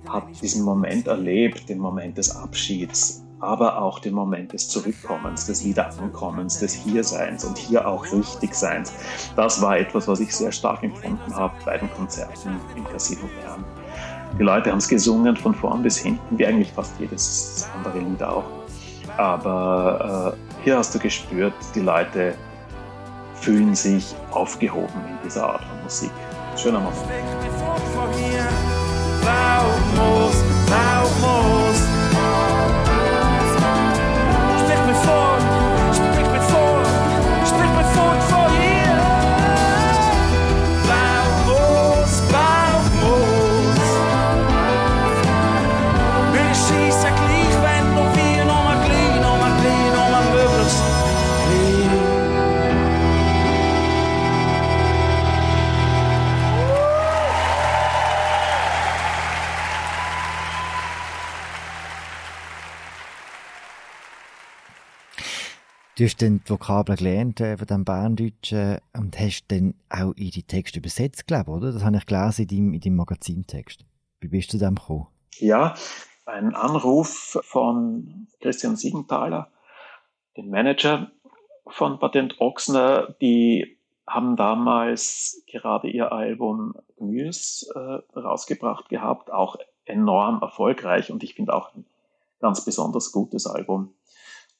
hat 0.08 0.24
diesen 0.42 0.64
Moment 0.64 1.06
erlebt, 1.06 1.68
den 1.68 1.78
Moment 1.78 2.18
des 2.18 2.34
Abschieds, 2.34 3.24
aber 3.40 3.80
auch 3.80 3.98
den 3.98 4.14
Moment 4.14 4.52
des 4.52 4.68
Zurückkommens, 4.68 5.46
des 5.46 5.64
Wiederankommens, 5.64 6.58
des 6.58 6.74
Hierseins 6.74 7.44
und 7.44 7.56
hier 7.56 7.86
auch 7.86 8.04
Richtigseins. 8.12 8.92
Das 9.36 9.62
war 9.62 9.78
etwas, 9.78 10.08
was 10.08 10.20
ich 10.20 10.34
sehr 10.34 10.52
stark 10.52 10.82
empfunden 10.82 11.34
habe 11.34 11.54
bei 11.64 11.78
den 11.78 11.90
Konzerten 11.92 12.56
im 12.76 12.84
Casino 12.84 13.28
Bern. 13.42 13.64
Die 14.38 14.42
Leute 14.42 14.70
haben 14.70 14.78
es 14.78 14.88
gesungen 14.88 15.36
von 15.36 15.54
vorn 15.54 15.82
bis 15.82 15.98
hinten, 15.98 16.38
wie 16.38 16.46
eigentlich 16.46 16.72
fast 16.72 16.98
jedes 17.00 17.68
andere 17.76 17.98
Lied 17.98 18.22
auch. 18.22 18.44
Aber 19.16 20.36
äh, 20.36 20.62
hier 20.64 20.78
hast 20.78 20.94
du 20.94 20.98
gespürt, 20.98 21.54
die 21.74 21.80
Leute 21.80 22.34
fühlen 23.40 23.74
sich 23.74 24.14
aufgehoben 24.30 25.00
in 25.08 25.18
dieser 25.24 25.44
Art 25.44 25.64
von 25.64 25.82
Musik. 25.82 26.10
Schöner 26.56 26.80
Moment. 26.80 26.98
Du 66.00 66.06
hast 66.06 66.22
dann 66.22 66.40
die 66.42 66.48
Vokabeln 66.48 66.96
gelernt 66.96 67.42
äh, 67.42 67.58
von 67.58 67.66
dem 67.66 67.84
Berndeutschen 67.84 68.78
und 68.96 69.20
hast 69.20 69.44
dann 69.48 69.74
auch 69.90 70.14
in 70.16 70.30
die 70.30 70.44
Texte 70.44 70.78
übersetzt, 70.78 71.26
glaube 71.26 71.50
ich, 71.50 71.56
oder? 71.58 71.72
Das 71.72 71.84
habe 71.84 71.98
ich 71.98 72.06
gelesen 72.06 72.40
in 72.40 72.48
deinem, 72.48 72.72
in 72.72 72.80
deinem 72.80 72.96
Magazintext. 72.96 73.84
Wie 74.18 74.28
bist 74.28 74.50
du 74.50 74.56
zu 74.56 74.64
dem 74.64 74.76
gekommen? 74.76 75.08
Ja, 75.40 75.74
ein 76.24 76.54
Anruf 76.54 77.38
von 77.42 78.28
Christian 78.40 78.76
Siegenthaler, 78.76 79.50
dem 80.38 80.48
Manager 80.48 81.10
von 81.66 81.98
Patent 81.98 82.40
Ochsner, 82.40 83.14
die 83.20 83.76
haben 84.06 84.36
damals 84.36 85.42
gerade 85.48 85.90
ihr 85.90 86.12
Album 86.12 86.76
Gemüse 86.96 87.66
äh, 87.74 88.18
rausgebracht 88.18 88.88
gehabt, 88.88 89.30
auch 89.30 89.56
enorm 89.84 90.40
erfolgreich 90.40 91.12
und 91.12 91.22
ich 91.22 91.34
finde 91.34 91.52
auch 91.52 91.74
ein 91.74 91.84
ganz 92.40 92.64
besonders 92.64 93.12
gutes 93.12 93.46
Album. 93.46 93.92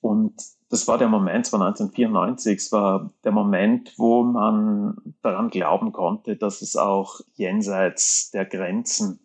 Und 0.01 0.35
das 0.71 0.87
war 0.89 0.99
der 0.99 1.09
Moment, 1.09 1.47
es 1.47 1.53
war 1.53 1.61
1994, 1.61 2.57
es 2.57 2.73
war 2.73 3.13
der 3.25 3.33
Moment, 3.33 3.95
wo 3.99 4.23
man 4.23 4.97
daran 5.23 5.51
glauben 5.51 5.93
konnte, 5.93 6.37
dass 6.37 6.63
es 6.63 6.77
auch 6.77 7.21
jenseits 7.35 8.31
der 8.31 8.47
Grenzen 8.47 9.21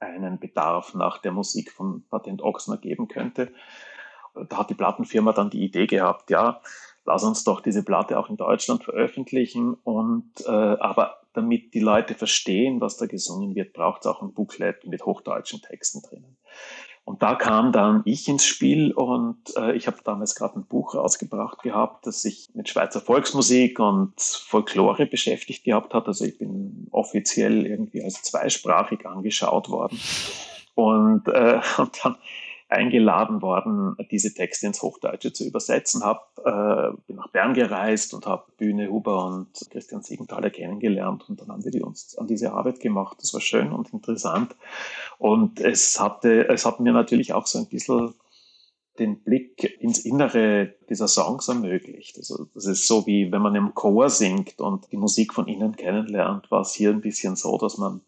einen 0.00 0.38
Bedarf 0.38 0.94
nach 0.94 1.18
der 1.18 1.32
Musik 1.32 1.72
von 1.72 2.04
Patent 2.08 2.42
Ochsner 2.42 2.76
geben 2.76 3.08
könnte. 3.08 3.52
Da 4.48 4.58
hat 4.58 4.70
die 4.70 4.74
Plattenfirma 4.74 5.32
dann 5.32 5.50
die 5.50 5.64
Idee 5.64 5.86
gehabt, 5.86 6.30
ja, 6.30 6.60
lass 7.04 7.24
uns 7.24 7.42
doch 7.42 7.60
diese 7.60 7.82
Platte 7.82 8.18
auch 8.18 8.28
in 8.28 8.36
Deutschland 8.36 8.84
veröffentlichen. 8.84 9.74
Und 9.74 10.32
äh, 10.46 10.50
aber 10.50 11.22
damit 11.32 11.74
die 11.74 11.80
Leute 11.80 12.14
verstehen, 12.14 12.80
was 12.80 12.96
da 12.96 13.06
gesungen 13.06 13.54
wird, 13.54 13.72
braucht 13.72 14.02
es 14.02 14.06
auch 14.06 14.22
ein 14.22 14.34
Booklet 14.34 14.84
mit 14.86 15.04
hochdeutschen 15.04 15.62
Texten 15.62 16.02
drinnen. 16.02 16.36
Und 17.08 17.22
da 17.22 17.36
kam 17.36 17.72
dann 17.72 18.02
ich 18.04 18.28
ins 18.28 18.44
Spiel 18.44 18.92
und 18.92 19.38
äh, 19.56 19.74
ich 19.74 19.86
habe 19.86 19.96
damals 20.04 20.34
gerade 20.34 20.58
ein 20.58 20.66
Buch 20.66 20.94
rausgebracht 20.94 21.62
gehabt, 21.62 22.06
das 22.06 22.20
sich 22.20 22.50
mit 22.52 22.68
Schweizer 22.68 23.00
Volksmusik 23.00 23.80
und 23.80 24.12
Folklore 24.20 25.06
beschäftigt 25.06 25.64
gehabt 25.64 25.94
hat. 25.94 26.06
Also 26.06 26.26
ich 26.26 26.36
bin 26.36 26.86
offiziell 26.90 27.64
irgendwie 27.64 28.04
als 28.04 28.20
zweisprachig 28.20 29.06
angeschaut 29.06 29.70
worden. 29.70 29.98
Und, 30.74 31.28
äh, 31.28 31.62
und 31.78 31.98
dann 32.04 32.16
eingeladen 32.68 33.40
worden, 33.40 33.96
diese 34.10 34.34
Texte 34.34 34.66
ins 34.66 34.82
Hochdeutsche 34.82 35.32
zu 35.32 35.44
übersetzen. 35.44 36.04
Hab, 36.04 36.38
äh, 36.44 36.96
bin 37.06 37.16
nach 37.16 37.28
Bern 37.28 37.54
gereist 37.54 38.12
und 38.12 38.26
habe 38.26 38.44
Bühne 38.58 38.90
Huber 38.90 39.24
und 39.24 39.48
Christian 39.70 40.02
Siegenthaler 40.02 40.50
kennengelernt 40.50 41.28
und 41.28 41.40
dann 41.40 41.48
haben 41.48 41.64
wir 41.64 41.70
die 41.70 41.82
uns 41.82 42.16
an 42.18 42.26
diese 42.26 42.52
Arbeit 42.52 42.80
gemacht. 42.80 43.16
Das 43.20 43.32
war 43.32 43.40
schön 43.40 43.72
und 43.72 43.92
interessant 43.92 44.54
und 45.18 45.60
es 45.60 45.98
hatte, 45.98 46.48
es 46.48 46.66
hat 46.66 46.80
mir 46.80 46.92
natürlich 46.92 47.32
auch 47.32 47.46
so 47.46 47.58
ein 47.58 47.68
bisschen 47.68 48.14
den 48.98 49.22
Blick 49.22 49.80
ins 49.80 50.00
Innere 50.00 50.74
dieser 50.90 51.08
Songs 51.08 51.48
ermöglicht. 51.48 52.18
Also 52.18 52.46
das 52.54 52.66
ist 52.66 52.86
so 52.86 53.06
wie 53.06 53.30
wenn 53.32 53.42
man 53.42 53.54
im 53.54 53.74
Chor 53.74 54.10
singt 54.10 54.60
und 54.60 54.90
die 54.92 54.96
Musik 54.96 55.32
von 55.32 55.46
innen 55.46 55.76
kennenlernt, 55.76 56.50
war 56.50 56.62
es 56.62 56.74
hier 56.74 56.90
ein 56.90 57.00
bisschen 57.00 57.36
so, 57.36 57.56
dass 57.58 57.78
man 57.78 58.02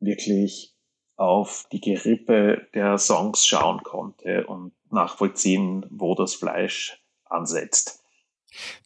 wirklich 0.00 0.73
auf 1.16 1.66
die 1.72 1.80
Gerippe 1.80 2.66
der 2.74 2.98
Songs 2.98 3.46
schauen 3.46 3.82
konnte 3.82 4.46
und 4.46 4.72
nachvollziehen, 4.90 5.86
wo 5.90 6.14
das 6.14 6.34
Fleisch 6.34 7.00
ansetzt. 7.24 8.02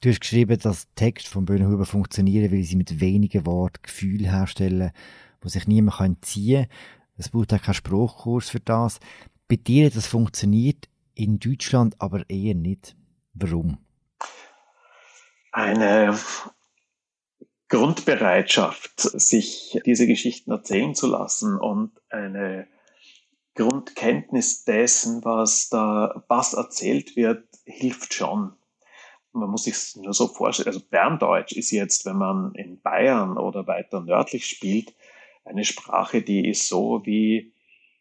Du 0.01 0.09
hast 0.09 0.21
geschrieben, 0.21 0.59
dass 0.59 0.89
Text 0.95 1.29
von 1.29 1.45
Böhnhuber 1.45 1.85
funktionieren, 1.85 2.51
weil 2.53 2.63
sie 2.63 2.77
mit 2.77 3.01
wenigen 3.01 3.45
Worten 3.47 3.83
Gefühl 3.83 4.27
herstellen, 4.27 4.93
wo 5.41 5.49
sich 5.49 5.67
niemand 5.67 6.25
ziehen 6.25 6.67
kann. 6.69 6.77
Es 7.19 7.29
braucht 7.29 7.53
auch 7.53 7.61
keinen 7.61 7.75
Spruchkurs 7.75 8.49
für 8.49 8.61
das. 8.61 9.01
Bei 9.49 9.57
dir, 9.57 9.91
das 9.91 10.07
funktioniert 10.07 10.89
in 11.15 11.39
Deutschland 11.39 11.97
aber 11.99 12.29
eher 12.31 12.55
nicht. 12.55 12.97
Warum? 13.35 13.79
Eine 15.53 16.17
Grundbereitschaft, 17.69 19.01
sich 19.01 19.81
diese 19.85 20.07
Geschichten 20.07 20.51
erzählen 20.51 20.95
zu 20.95 21.07
lassen 21.07 21.59
und 21.59 21.93
eine 22.09 22.67
Grundkenntnis 23.55 24.65
dessen, 24.65 25.25
was 25.25 25.69
da, 25.69 26.25
was 26.29 26.55
erzählt 26.55 27.17
wird, 27.17 27.45
hilft 27.65 28.15
schon. 28.15 28.53
Man 29.33 29.51
muss 29.51 29.65
sich 29.65 29.97
nur 29.97 30.15
so 30.15 30.29
vorstellen. 30.29 30.69
Also 30.69 30.81
Berndeutsch 30.81 31.53
ist 31.53 31.71
jetzt, 31.71 32.07
wenn 32.07 32.17
man 32.17 32.55
in 32.55 32.81
Bayern 32.81 33.37
oder 33.37 33.67
weiter 33.67 34.01
nördlich 34.01 34.47
spielt, 34.47 34.95
eine 35.45 35.65
Sprache, 35.65 36.23
die 36.23 36.49
ist 36.49 36.69
so 36.69 37.05
wie 37.05 37.53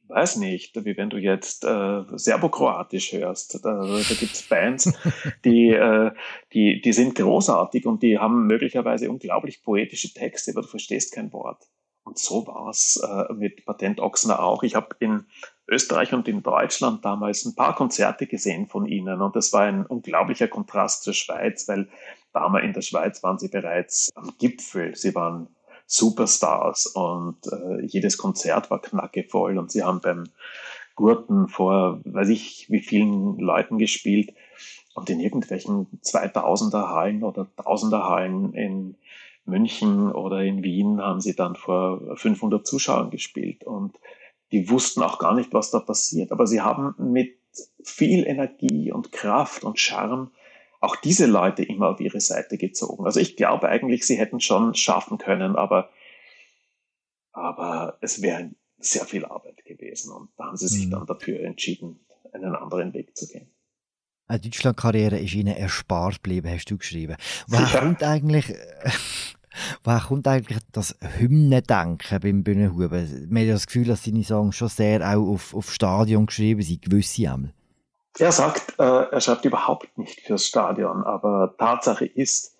weiß 0.08 0.38
nicht, 0.38 0.76
wie 0.86 0.98
wenn 0.98 1.10
du 1.10 1.18
jetzt 1.18 1.64
äh, 1.64 2.04
Serbokroatisch 2.16 3.14
hörst. 3.14 3.64
Da, 3.64 3.86
da 3.86 4.02
gibt's 4.20 4.44
Bands, 4.48 4.94
die, 5.46 5.70
äh, 5.70 6.12
die, 6.54 6.82
die 6.82 6.94
sind 6.94 7.16
großartig 7.16 7.86
und 7.86 8.04
die 8.04 8.18
haben 8.18 8.48
möglicherweise 8.48 9.10
unglaublich 9.10 9.64
poetische 9.64 10.14
Texte, 10.14 10.52
aber 10.52 10.62
du 10.62 10.68
verstehst 10.68 11.14
kein 11.14 11.32
Wort. 11.34 11.64
Und 12.04 12.18
so 12.18 12.48
war's 12.48 13.02
äh, 13.06 13.34
mit 13.34 13.66
Patent 13.66 14.00
Ochsner 14.00 14.42
auch. 14.42 14.64
Ich 14.64 14.76
habe 14.76 14.96
in 15.00 15.26
Österreich 15.68 16.14
und 16.14 16.28
in 16.30 16.42
Deutschland 16.42 17.04
damals 17.04 17.44
ein 17.44 17.56
paar 17.56 17.76
Konzerte 17.76 18.28
gesehen 18.28 18.68
von 18.68 18.86
ihnen 18.86 19.22
und 19.22 19.36
das 19.36 19.52
war 19.52 19.64
ein 19.64 19.86
unglaublicher 19.86 20.48
Kontrast 20.48 21.04
zur 21.04 21.14
Schweiz, 21.14 21.68
weil 21.68 21.90
damals 22.32 22.64
in 22.64 22.72
der 22.72 22.82
Schweiz 22.82 23.22
waren 23.24 23.38
sie 23.38 23.50
bereits 23.50 24.10
am 24.16 24.32
Gipfel. 24.40 24.96
Sie 24.96 25.14
waren 25.16 25.50
Superstars 25.88 26.86
und 26.86 27.38
äh, 27.48 27.86
jedes 27.86 28.18
Konzert 28.18 28.70
war 28.70 28.82
knackevoll 28.82 29.58
und 29.58 29.72
sie 29.72 29.84
haben 29.84 30.02
beim 30.02 30.26
Gurten 30.96 31.48
vor, 31.48 32.02
weiß 32.04 32.30
ich, 32.30 32.70
wie 32.70 32.82
vielen 32.82 33.38
Leuten 33.40 33.78
gespielt 33.78 34.34
und 34.96 35.10
in 35.10 35.20
irgendwelchen 35.20 35.88
2000er 36.04 36.90
Hallen 36.90 37.24
oder 37.24 37.48
1000er 37.58 38.10
Hallen 38.10 38.54
in 38.54 38.98
München 39.46 40.12
oder 40.12 40.42
in 40.42 40.64
Wien 40.64 41.02
haben 41.02 41.22
sie 41.22 41.36
dann 41.36 41.56
vor 41.56 42.18
500 42.18 42.68
Zuschauern 42.68 43.10
gespielt 43.10 43.64
und 43.64 43.98
die 44.52 44.70
wussten 44.70 45.02
auch 45.04 45.20
gar 45.20 45.36
nicht, 45.36 45.54
was 45.54 45.72
da 45.72 45.80
passiert, 45.80 46.32
aber 46.32 46.48
sie 46.48 46.62
haben 46.62 46.96
mit 46.98 47.38
viel 47.82 48.28
Energie 48.28 48.92
und 48.92 49.12
Kraft 49.14 49.64
und 49.64 49.80
Charme 49.80 50.32
auch 50.88 50.96
diese 50.96 51.26
Leute 51.26 51.64
immer 51.64 51.90
auf 51.90 52.00
ihre 52.00 52.22
Seite 52.22 52.58
gezogen. 52.58 53.06
Also 53.06 53.20
ich 53.20 53.36
glaube 53.36 53.68
eigentlich, 53.68 54.06
sie 54.08 54.18
hätten 54.18 54.40
schon 54.40 54.74
schaffen 54.74 55.18
können, 55.18 55.58
aber, 55.58 55.90
aber 57.34 57.98
es 58.00 58.22
wäre 58.22 58.52
sehr 58.78 59.04
viel 59.04 59.26
Arbeit 59.26 59.66
gewesen 59.66 60.14
und 60.14 60.30
da 60.38 60.46
haben 60.46 60.56
sie 60.56 60.70
sich 60.70 60.86
mhm. 60.86 60.92
dann 60.92 61.06
dafür 61.06 61.42
entschieden, 61.42 62.00
einen 62.32 62.56
anderen 62.56 62.94
Weg 62.94 63.18
zu 63.18 63.28
gehen. 63.28 63.52
Eine 64.28 64.40
Deutschland-Karriere 64.40 65.20
ist 65.20 65.36
ihnen 65.36 65.56
erspart 65.56 66.16
geblieben, 66.24 66.50
hast 66.50 66.72
du 66.72 66.78
geschrieben. 66.78 67.18
Woher 67.48 67.68
ja. 67.68 67.80
kommt 67.80 68.04
eigentlich, 68.04 68.54
woher 69.84 70.02
kommt 70.02 70.28
eigentlich 70.28 70.60
das 70.72 70.96
Hymnendenken 71.18 72.20
beim 72.22 72.44
Bühnenhuber? 72.44 73.04
Man 73.28 73.44
hat 73.44 73.56
das 73.56 73.68
Gefühl, 73.68 73.86
dass 73.86 74.06
seine 74.06 74.24
Songs 74.24 74.56
schon 74.56 74.70
sehr 74.70 75.02
auch 75.02 75.34
auf, 75.34 75.54
auf 75.54 75.74
Stadion 75.74 76.28
geschrieben 76.28 76.62
sind, 76.62 76.82
gewisse 76.82 77.30
einmal. 77.30 77.54
Er 78.20 78.32
sagt, 78.32 78.80
äh, 78.80 78.84
er 78.84 79.22
schreibt 79.22 79.46
überhaupt 79.46 79.98
nicht 79.98 80.22
fürs 80.22 80.46
Stadion, 80.46 81.04
aber 81.04 81.56
Tatsache 81.58 82.06
ist, 82.06 82.58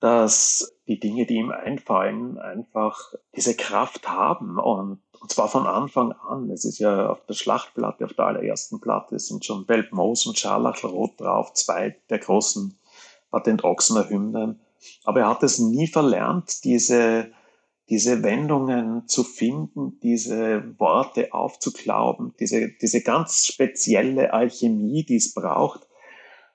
dass 0.00 0.74
die 0.86 0.98
Dinge, 0.98 1.24
die 1.26 1.36
ihm 1.36 1.50
einfallen, 1.50 2.38
einfach 2.38 3.14
diese 3.34 3.56
Kraft 3.56 4.08
haben 4.08 4.58
und, 4.58 5.00
und 5.20 5.30
zwar 5.30 5.48
von 5.48 5.66
Anfang 5.66 6.12
an. 6.12 6.50
Es 6.50 6.64
ist 6.64 6.78
ja 6.78 7.08
auf 7.08 7.24
der 7.26 7.34
Schlachtplatte, 7.34 8.04
auf 8.04 8.12
der 8.12 8.26
allerersten 8.26 8.80
Platte 8.80 9.18
sind 9.18 9.44
schon 9.44 9.64
Belbmoos 9.64 10.26
und 10.26 10.38
Scharlachlrot 10.38 11.20
drauf, 11.20 11.54
zwei 11.54 11.96
der 12.10 12.18
großen 12.18 12.78
Patent 13.30 13.64
Ochsener 13.64 14.08
Hymnen. 14.10 14.60
Aber 15.04 15.20
er 15.20 15.28
hat 15.28 15.42
es 15.44 15.58
nie 15.58 15.86
verlernt, 15.86 16.64
diese 16.64 17.30
diese 17.92 18.22
Wendungen 18.22 19.06
zu 19.06 19.22
finden, 19.22 20.00
diese 20.00 20.78
Worte 20.78 21.34
aufzuklauben, 21.34 22.34
diese, 22.40 22.70
diese 22.80 23.02
ganz 23.02 23.46
spezielle 23.46 24.32
Alchemie, 24.32 25.04
die 25.04 25.16
es 25.16 25.34
braucht, 25.34 25.86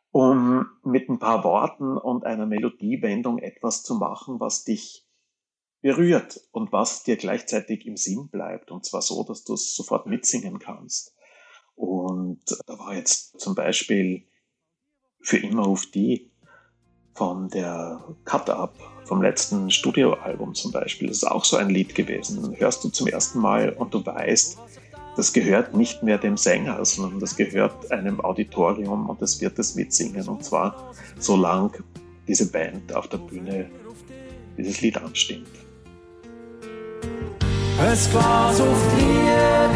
um 0.09 0.65
mit 0.83 1.07
ein 1.09 1.19
paar 1.19 1.43
Worten 1.43 1.95
und 1.95 2.25
einer 2.25 2.47
Melodiewendung 2.47 3.37
etwas 3.37 3.83
zu 3.83 3.93
machen, 3.93 4.39
was 4.39 4.63
dich 4.63 5.05
berührt 5.81 6.41
und 6.53 6.71
was 6.71 7.03
dir 7.03 7.17
gleichzeitig 7.17 7.85
im 7.85 7.97
Sinn 7.97 8.29
bleibt. 8.29 8.71
Und 8.71 8.83
zwar 8.83 9.03
so, 9.03 9.23
dass 9.23 9.43
du 9.43 9.53
es 9.53 9.75
sofort 9.75 10.07
mitsingen 10.07 10.57
kannst. 10.57 11.13
Und 11.75 12.41
da 12.65 12.79
war 12.79 12.95
jetzt 12.95 13.39
zum 13.39 13.53
Beispiel 13.53 14.25
für 15.19 15.37
immer 15.37 15.67
auf 15.67 15.85
die 15.85 16.31
von 17.13 17.47
der 17.49 18.03
Cut-Up 18.25 18.96
vom 19.07 19.21
letzten 19.21 19.71
Studioalbum 19.71 20.53
zum 20.53 20.71
Beispiel. 20.71 21.07
Das 21.07 21.17
ist 21.17 21.23
auch 21.23 21.45
so 21.45 21.57
ein 21.57 21.69
Lied 21.69 21.95
gewesen. 21.95 22.41
Dann 22.41 22.59
hörst 22.59 22.83
du 22.83 22.89
zum 22.89 23.07
ersten 23.07 23.39
Mal 23.39 23.69
und 23.69 23.93
du 23.93 24.05
weißt, 24.05 24.57
das 25.15 25.33
gehört 25.33 25.73
nicht 25.73 26.03
mehr 26.03 26.19
dem 26.19 26.37
Sänger, 26.37 26.83
sondern 26.85 27.19
das 27.19 27.35
gehört 27.35 27.91
einem 27.91 28.21
Auditorium 28.21 29.09
und 29.09 29.21
das 29.21 29.41
wird 29.41 29.57
es 29.57 29.73
mitsingen. 29.73 30.27
Und 30.27 30.43
zwar 30.43 30.93
solange 31.17 31.71
diese 32.27 32.51
Band 32.51 32.93
auf 32.93 33.07
der 33.07 33.17
Bühne 33.17 33.69
dieses 34.57 34.81
Lied 34.81 34.97
anstimmt. 34.97 35.47
Ein 37.79 37.97
Glas 38.11 38.59
auf 38.59 38.81
die 38.97 39.05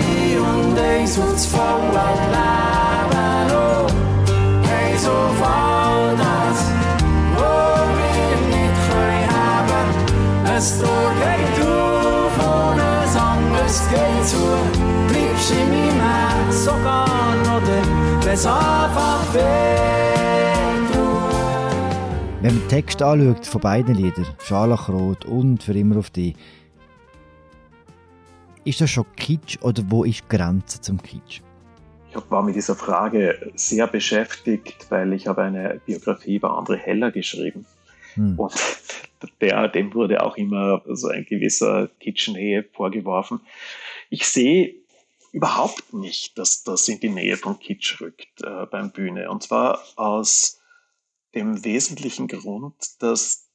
Liebe 0.02 0.42
und 0.42 0.78
eins 0.78 1.20
aufs 1.20 1.46
volle 1.46 1.92
Leben. 2.32 3.52
Oh, 3.54 3.88
eins 4.68 5.08
auf 5.08 5.71
Tor 10.62 11.12
geht 11.16 11.66
auf 11.66 12.38
und 12.38 12.80
ein 12.80 13.18
anderes 13.18 13.90
geht 13.90 14.26
zu. 14.28 14.38
Bleibst 15.08 15.52
in 15.52 15.70
meinem 15.70 16.00
Herz 16.00 16.66
sogar 16.66 17.36
noch 17.38 17.62
dann, 17.66 18.24
wenn's 18.24 18.46
weh 18.46 19.42
Wenn 22.42 22.54
man 22.54 22.62
den 22.62 22.70
Text 22.70 23.02
anschaut 23.02 23.46
von 23.48 23.62
beiden 23.62 23.96
Liedern, 23.96 24.28
Scharlachrot 24.44 25.26
und 25.26 25.64
Für 25.64 25.74
immer 25.74 25.98
auf 25.98 26.12
dich, 26.12 26.36
ist 28.64 28.82
das 28.82 28.92
schon 28.92 29.06
Kitsch 29.16 29.58
oder 29.64 29.82
wo 29.88 30.04
ist 30.04 30.22
die 30.22 30.38
Grenze 30.38 30.80
zum 30.80 31.02
Kitsch? 31.02 31.42
Ich 32.12 32.18
war 32.30 32.44
mit 32.44 32.56
dieser 32.56 32.76
Frage 32.76 33.52
sehr 33.56 33.88
beschäftigt, 33.88 34.86
weil 34.90 35.12
ich 35.14 35.26
habe 35.26 35.42
eine 35.42 35.82
Biografie 35.88 36.36
über 36.36 36.52
André 36.52 36.76
Heller 36.76 37.10
geschrieben. 37.10 37.66
Hm. 38.14 38.38
Und 38.38 38.54
der, 39.42 39.68
dem 39.68 39.94
wurde 39.94 40.24
auch 40.24 40.38
immer 40.38 40.84
so 40.88 41.08
ein 41.08 41.26
gewisser 41.26 41.90
Kitschnähe 42.00 42.64
vorgeworfen. 42.64 43.42
Ich 44.10 44.28
sehe 44.28 44.76
überhaupt 45.32 45.94
nicht, 45.94 46.38
dass 46.38 46.64
das 46.64 46.88
in 46.88 47.00
die 47.00 47.10
Nähe 47.10 47.38
von 47.38 47.60
Kitsch 47.60 48.02
rückt 48.02 48.44
äh, 48.44 48.66
beim 48.66 48.92
Bühne. 48.92 49.30
Und 49.30 49.44
zwar 49.44 49.82
aus 49.96 50.62
dem 51.34 51.64
wesentlichen 51.64 52.28
Grund, 52.28 53.02
dass 53.02 53.48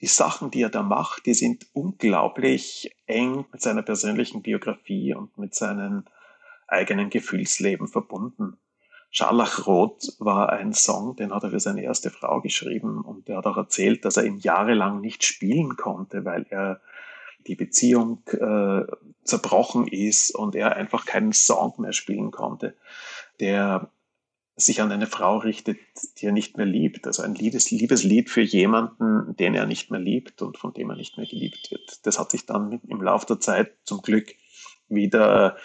die 0.00 0.06
Sachen, 0.06 0.50
die 0.50 0.62
er 0.62 0.68
da 0.68 0.82
macht, 0.82 1.26
die 1.26 1.34
sind 1.34 1.66
unglaublich 1.72 2.94
eng 3.06 3.46
mit 3.52 3.62
seiner 3.62 3.82
persönlichen 3.82 4.42
Biografie 4.42 5.14
und 5.14 5.38
mit 5.38 5.54
seinen 5.54 6.04
eigenen 6.66 7.08
Gefühlsleben 7.08 7.88
verbunden. 7.88 8.58
Scharlachrot 9.12 10.16
war 10.18 10.50
ein 10.50 10.72
Song, 10.72 11.16
den 11.16 11.34
hat 11.34 11.44
er 11.44 11.50
für 11.50 11.60
seine 11.60 11.82
erste 11.82 12.10
Frau 12.10 12.40
geschrieben 12.40 13.02
und 13.02 13.28
er 13.28 13.36
hat 13.36 13.46
auch 13.46 13.58
erzählt, 13.58 14.06
dass 14.06 14.16
er 14.16 14.24
ihn 14.24 14.38
jahrelang 14.38 15.02
nicht 15.02 15.22
spielen 15.22 15.76
konnte, 15.76 16.24
weil 16.24 16.46
er 16.48 16.80
die 17.46 17.54
Beziehung 17.54 18.22
äh, 18.28 18.84
zerbrochen 19.24 19.86
ist 19.86 20.34
und 20.34 20.54
er 20.54 20.76
einfach 20.76 21.04
keinen 21.04 21.32
Song 21.34 21.74
mehr 21.78 21.92
spielen 21.92 22.30
konnte, 22.30 22.74
der 23.38 23.90
sich 24.56 24.80
an 24.80 24.90
eine 24.90 25.06
Frau 25.06 25.38
richtet, 25.38 25.78
die 26.18 26.26
er 26.26 26.32
nicht 26.32 26.56
mehr 26.56 26.66
liebt. 26.66 27.06
Also 27.06 27.22
ein 27.22 27.34
Liebes, 27.34 27.70
Liebeslied 27.70 28.30
für 28.30 28.42
jemanden, 28.42 29.36
den 29.36 29.54
er 29.54 29.66
nicht 29.66 29.90
mehr 29.90 30.00
liebt 30.00 30.40
und 30.40 30.56
von 30.56 30.72
dem 30.72 30.88
er 30.88 30.96
nicht 30.96 31.18
mehr 31.18 31.26
geliebt 31.26 31.70
wird. 31.70 32.06
Das 32.06 32.18
hat 32.18 32.30
sich 32.30 32.46
dann 32.46 32.80
im 32.88 33.02
Laufe 33.02 33.26
der 33.26 33.40
Zeit 33.40 33.72
zum 33.84 34.00
Glück 34.00 34.34
wieder 34.88 35.56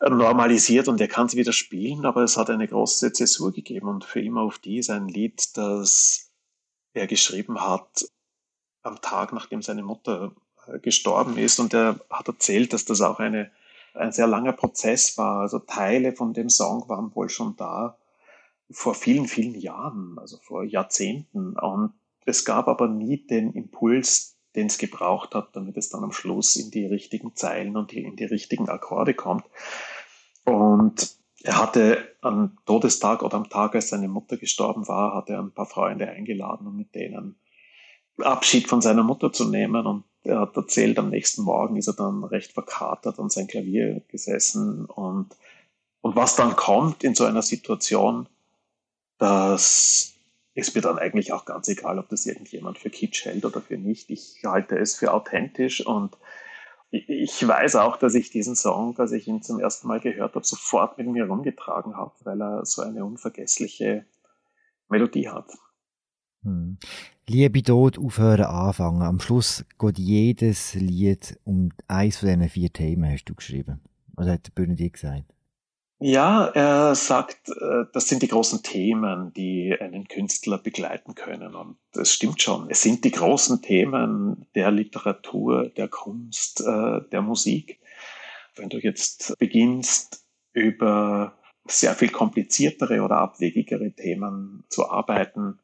normalisiert 0.00 0.88
und 0.88 1.00
er 1.00 1.08
kann 1.08 1.26
es 1.26 1.36
wieder 1.36 1.52
spielen, 1.52 2.04
aber 2.04 2.22
es 2.22 2.36
hat 2.36 2.50
eine 2.50 2.68
große 2.68 3.12
Zäsur 3.12 3.52
gegeben 3.52 3.88
und 3.88 4.04
für 4.04 4.20
immer 4.20 4.42
auf 4.42 4.58
die 4.58 4.78
ist 4.78 4.90
ein 4.90 5.08
Lied, 5.08 5.56
das 5.56 6.30
er 6.92 7.06
geschrieben 7.06 7.60
hat 7.60 8.06
am 8.82 9.00
Tag, 9.00 9.32
nachdem 9.32 9.62
seine 9.62 9.82
Mutter 9.82 10.32
äh, 10.66 10.78
gestorben 10.78 11.38
ist 11.38 11.58
und 11.58 11.74
er 11.74 12.00
hat 12.10 12.28
erzählt, 12.28 12.72
dass 12.72 12.84
das 12.84 13.00
auch 13.00 13.20
eine, 13.20 13.50
ein 13.94 14.12
sehr 14.12 14.26
langer 14.26 14.52
Prozess 14.52 15.16
war. 15.18 15.40
Also 15.40 15.58
Teile 15.58 16.12
von 16.12 16.34
dem 16.34 16.50
Song 16.50 16.88
waren 16.88 17.14
wohl 17.14 17.28
schon 17.28 17.56
da 17.56 17.98
vor 18.70 18.94
vielen, 18.94 19.28
vielen 19.28 19.54
Jahren, 19.54 20.18
also 20.18 20.38
vor 20.38 20.64
Jahrzehnten 20.64 21.58
und 21.58 21.94
es 22.24 22.44
gab 22.44 22.66
aber 22.66 22.88
nie 22.88 23.24
den 23.24 23.52
Impuls, 23.52 24.35
den 24.56 24.66
es 24.66 24.78
gebraucht 24.78 25.34
hat, 25.34 25.54
damit 25.54 25.76
es 25.76 25.90
dann 25.90 26.02
am 26.02 26.12
Schluss 26.12 26.56
in 26.56 26.70
die 26.70 26.86
richtigen 26.86 27.36
Zeilen 27.36 27.76
und 27.76 27.92
in 27.92 28.16
die 28.16 28.24
richtigen 28.24 28.68
Akkorde 28.68 29.14
kommt. 29.14 29.44
Und 30.44 31.16
er 31.42 31.58
hatte 31.60 32.16
am 32.22 32.56
Todestag 32.66 33.22
oder 33.22 33.36
am 33.36 33.48
Tag, 33.48 33.74
als 33.74 33.90
seine 33.90 34.08
Mutter 34.08 34.36
gestorben 34.36 34.88
war, 34.88 35.14
hat 35.14 35.30
er 35.30 35.40
ein 35.40 35.52
paar 35.52 35.66
Freunde 35.66 36.08
eingeladen, 36.08 36.66
um 36.66 36.76
mit 36.76 36.94
denen 36.94 37.36
Abschied 38.18 38.66
von 38.66 38.80
seiner 38.80 39.02
Mutter 39.02 39.32
zu 39.32 39.48
nehmen. 39.48 39.86
Und 39.86 40.04
er 40.24 40.40
hat 40.40 40.56
erzählt, 40.56 40.98
am 40.98 41.10
nächsten 41.10 41.42
Morgen 41.42 41.76
ist 41.76 41.86
er 41.86 41.94
dann 41.94 42.24
recht 42.24 42.52
verkatert 42.52 43.18
an 43.20 43.28
sein 43.28 43.46
Klavier 43.46 44.02
gesessen. 44.08 44.86
Und, 44.86 45.36
und 46.00 46.16
was 46.16 46.34
dann 46.34 46.56
kommt 46.56 47.04
in 47.04 47.14
so 47.14 47.24
einer 47.24 47.42
Situation, 47.42 48.28
dass 49.18 50.15
ist 50.56 50.74
mir 50.74 50.80
dann 50.80 50.98
eigentlich 50.98 51.32
auch 51.32 51.44
ganz 51.44 51.68
egal, 51.68 51.98
ob 51.98 52.08
das 52.08 52.24
irgendjemand 52.24 52.78
für 52.78 52.88
Kitsch 52.88 53.26
hält 53.26 53.44
oder 53.44 53.60
für 53.60 53.76
nicht. 53.76 54.08
Ich 54.08 54.42
halte 54.44 54.78
es 54.78 54.96
für 54.96 55.12
authentisch 55.12 55.86
und 55.86 56.16
ich 56.90 57.46
weiß 57.46 57.76
auch, 57.76 57.98
dass 57.98 58.14
ich 58.14 58.30
diesen 58.30 58.56
Song, 58.56 58.98
als 58.98 59.12
ich 59.12 59.28
ihn 59.28 59.42
zum 59.42 59.60
ersten 59.60 59.86
Mal 59.86 60.00
gehört 60.00 60.34
habe, 60.34 60.46
sofort 60.46 60.96
mit 60.96 61.08
mir 61.08 61.26
rumgetragen 61.26 61.94
habe, 61.94 62.12
weil 62.24 62.40
er 62.40 62.64
so 62.64 62.80
eine 62.80 63.04
unvergessliche 63.04 64.06
Melodie 64.88 65.28
hat. 65.28 65.52
Hm. 66.42 66.78
Liebe 67.28 67.62
Tod, 67.62 67.98
aufhören, 67.98 68.46
anfangen. 68.46 69.02
Am 69.02 69.20
Schluss 69.20 69.62
geht 69.78 69.98
jedes 69.98 70.72
Lied 70.72 71.38
um 71.44 71.70
eins 71.86 72.16
von 72.16 72.28
diesen 72.28 72.48
vier 72.48 72.72
Themen, 72.72 73.12
hast 73.12 73.26
du 73.26 73.34
geschrieben. 73.34 73.82
Oder 74.16 74.32
hat 74.32 74.46
der 74.46 74.52
Bühne 74.52 74.74
dir 74.74 74.88
gesagt? 74.88 75.35
Ja, 75.98 76.48
er 76.48 76.94
sagt, 76.94 77.48
äh, 77.48 77.84
das 77.92 78.08
sind 78.08 78.22
die 78.22 78.28
großen 78.28 78.62
Themen, 78.62 79.32
die 79.32 79.74
einen 79.80 80.06
Künstler 80.08 80.58
begleiten 80.58 81.14
können. 81.14 81.54
Und 81.54 81.78
das 81.92 82.12
stimmt 82.12 82.42
schon. 82.42 82.68
Es 82.68 82.82
sind 82.82 83.04
die 83.04 83.10
großen 83.10 83.62
Themen 83.62 84.46
der 84.54 84.70
Literatur, 84.70 85.70
der 85.70 85.88
Kunst, 85.88 86.60
äh, 86.60 87.00
der 87.10 87.22
Musik. 87.22 87.80
Wenn 88.56 88.68
du 88.68 88.78
jetzt 88.78 89.38
beginnst, 89.38 90.22
über 90.52 91.38
sehr 91.66 91.94
viel 91.94 92.10
kompliziertere 92.10 93.02
oder 93.02 93.18
abwegigere 93.18 93.92
Themen 93.92 94.64
zu 94.68 94.88
arbeiten, 94.88 95.58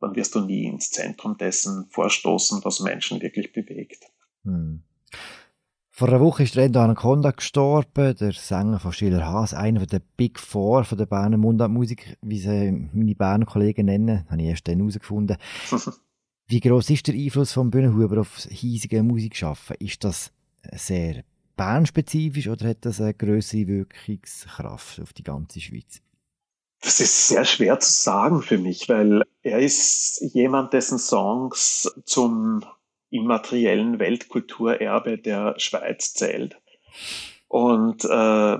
dann 0.00 0.14
wirst 0.14 0.34
du 0.34 0.40
nie 0.40 0.66
ins 0.66 0.90
Zentrum 0.90 1.38
dessen 1.38 1.86
vorstoßen, 1.90 2.64
was 2.64 2.80
Menschen 2.80 3.22
wirklich 3.22 3.52
bewegt. 3.52 4.04
Hm. 4.44 4.82
Vor 5.98 6.08
einer 6.08 6.20
Woche 6.20 6.42
ist 6.42 6.58
Rendo 6.58 6.80
Anaconda 6.80 7.30
gestorben, 7.30 8.14
der 8.16 8.32
Sänger 8.34 8.78
von 8.78 8.92
Schiller 8.92 9.24
Haas, 9.24 9.54
einer 9.54 9.86
der 9.86 10.02
Big 10.18 10.38
Four 10.38 10.84
von 10.84 10.98
der 10.98 11.06
Berner 11.06 11.38
Mundartmusik, 11.38 12.18
wie 12.20 12.38
sie 12.38 12.90
meine 12.92 13.14
Berner 13.14 13.46
Kollegen 13.46 13.86
nennen, 13.86 14.26
habe 14.28 14.42
ich 14.42 14.48
erst 14.48 14.68
dann 14.68 14.80
herausgefunden. 14.80 15.38
wie 16.48 16.60
groß 16.60 16.90
ist 16.90 17.06
der 17.06 17.14
Einfluss 17.14 17.54
von 17.54 17.70
Bühnenhuber 17.70 18.20
auf 18.20 18.46
hiesige 18.50 19.02
Musikschaffen? 19.02 19.76
Ist 19.78 20.04
das 20.04 20.32
sehr 20.70 21.24
bernspezifisch 21.56 22.48
oder 22.48 22.68
hat 22.68 22.84
das 22.84 23.00
eine 23.00 23.14
größere 23.14 23.66
Wirkungskraft 23.66 25.00
auf 25.00 25.14
die 25.14 25.22
ganze 25.22 25.62
Schweiz? 25.62 26.02
Das 26.82 27.00
ist 27.00 27.28
sehr 27.28 27.46
schwer 27.46 27.80
zu 27.80 27.90
sagen 27.90 28.42
für 28.42 28.58
mich, 28.58 28.86
weil 28.90 29.22
er 29.40 29.60
ist 29.60 30.20
jemand, 30.34 30.74
dessen 30.74 30.98
Songs 30.98 31.90
zum 32.04 32.66
immateriellen 33.10 33.98
Weltkulturerbe 33.98 35.18
der 35.18 35.58
Schweiz 35.58 36.14
zählt. 36.14 36.56
Und 37.48 38.04
äh, 38.04 38.58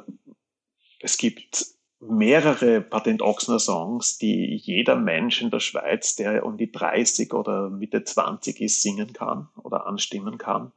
es 1.00 1.18
gibt 1.18 1.66
mehrere 2.00 2.80
Patent 2.80 3.22
Ochsner 3.22 3.59
Songs, 3.59 4.18
die 4.18 4.56
jeder 4.56 4.96
Mensch 4.96 5.40
in 5.40 5.50
der 5.50 5.61
Schweiz, 5.61 6.14
der 6.16 6.44
um 6.44 6.56
die 6.56 6.70
30 6.70 7.32
oder 7.32 7.70
Mitte 7.70 8.04
20 8.04 8.61
ist, 8.61 8.82
singen 8.82 9.12
kann 9.12 9.48
oder 9.62 9.87
anstimmen 9.87 10.38
kann. 10.38 10.72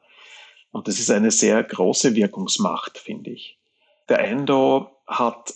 Und 0.71 0.87
das 0.87 0.99
ist 0.99 1.11
eine 1.11 1.31
sehr 1.31 1.63
große 1.63 2.15
Wirkungsmacht, 2.15 2.97
finde 2.97 3.31
ich. 3.31 3.59
Der 4.07 4.19
Endo 4.19 4.91
hat 5.07 5.53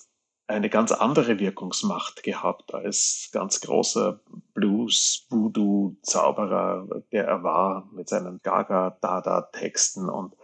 eine 0.54 0.70
ganz 0.70 0.92
andere 0.92 1.40
Wirkungsmacht 1.40 2.24
gehabt 2.24 2.74
als 2.74 3.30
ganz 3.32 3.60
großer 3.62 4.20
Blues, 4.54 5.26
Voodoo, 5.30 5.96
Zauberer, 6.04 6.88
der 7.12 7.26
er 7.26 7.44
war 7.44 7.90
mit 7.92 8.08
seinen 8.08 8.40
Gaga-Dada-Texten 8.44 10.10
und 10.10 10.36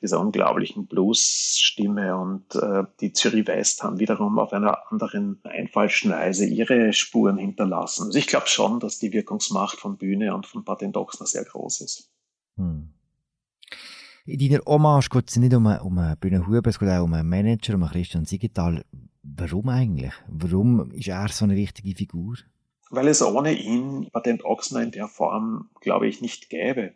dieser 0.00 0.20
unglaublichen 0.20 0.86
Blues-Stimme 0.86 2.16
und 2.16 2.54
äh, 2.54 2.84
die 3.00 3.12
Zürich 3.12 3.46
West 3.46 3.82
haben 3.82 3.98
wiederum 3.98 4.38
auf 4.38 4.52
einer 4.52 4.90
anderen 4.90 5.40
Einfallschneise 5.44 6.46
ihre 6.46 6.92
Spuren 6.92 7.38
hinterlassen. 7.38 8.06
Also 8.06 8.18
ich 8.18 8.26
glaube 8.26 8.48
schon, 8.48 8.80
dass 8.80 8.98
die 8.98 9.12
Wirkungsmacht 9.12 9.78
von 9.78 9.98
Bühne 9.98 10.34
und 10.34 10.46
von 10.46 10.64
Patent 10.64 10.96
Ochsner 10.96 11.26
sehr 11.26 11.44
groß 11.44 11.82
ist. 11.82 12.10
Hm. 12.56 12.94
In 14.24 14.38
deiner 14.38 14.62
Hommage 14.66 15.08
geht 15.08 15.30
es 15.30 15.36
nicht 15.36 15.54
um, 15.54 15.64
um 15.66 16.16
Bühne 16.20 16.46
Huber, 16.46 16.68
es 16.68 16.78
geht 16.78 16.88
auch 16.90 17.02
um 17.02 17.14
einen 17.14 17.28
Manager, 17.28 17.74
um 17.74 17.86
Christian 17.86 18.26
Sigital. 18.26 18.84
Warum 19.38 19.68
eigentlich? 19.68 20.12
Warum 20.26 20.90
ist 20.90 21.06
er 21.06 21.28
so 21.28 21.44
eine 21.44 21.54
wichtige 21.54 21.94
Figur? 21.94 22.36
Weil 22.90 23.06
es 23.06 23.22
ohne 23.22 23.52
ihn 23.52 24.10
Patent 24.10 24.44
Ochsner 24.44 24.82
in 24.82 24.90
der 24.90 25.06
Form, 25.06 25.70
glaube 25.80 26.08
ich, 26.08 26.20
nicht 26.20 26.50
gäbe. 26.50 26.94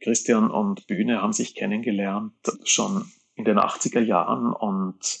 Christian 0.00 0.50
und 0.50 0.86
Bühne 0.86 1.22
haben 1.22 1.32
sich 1.32 1.54
kennengelernt 1.54 2.34
schon 2.64 3.10
in 3.34 3.46
den 3.46 3.58
80er 3.58 4.00
Jahren 4.00 4.52
und 4.52 5.20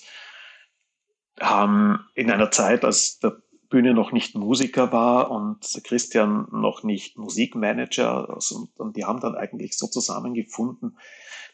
haben 1.40 2.00
in 2.14 2.30
einer 2.30 2.50
Zeit, 2.50 2.84
als 2.84 3.18
der 3.18 3.40
Bühne 3.68 3.94
noch 3.94 4.12
nicht 4.12 4.34
Musiker 4.34 4.92
war 4.92 5.30
und 5.30 5.80
Christian 5.84 6.46
noch 6.52 6.82
nicht 6.82 7.18
Musikmanager, 7.18 8.30
also, 8.30 8.68
und 8.78 8.96
die 8.96 9.04
haben 9.04 9.20
dann 9.20 9.34
eigentlich 9.34 9.76
so 9.76 9.86
zusammengefunden, 9.86 10.98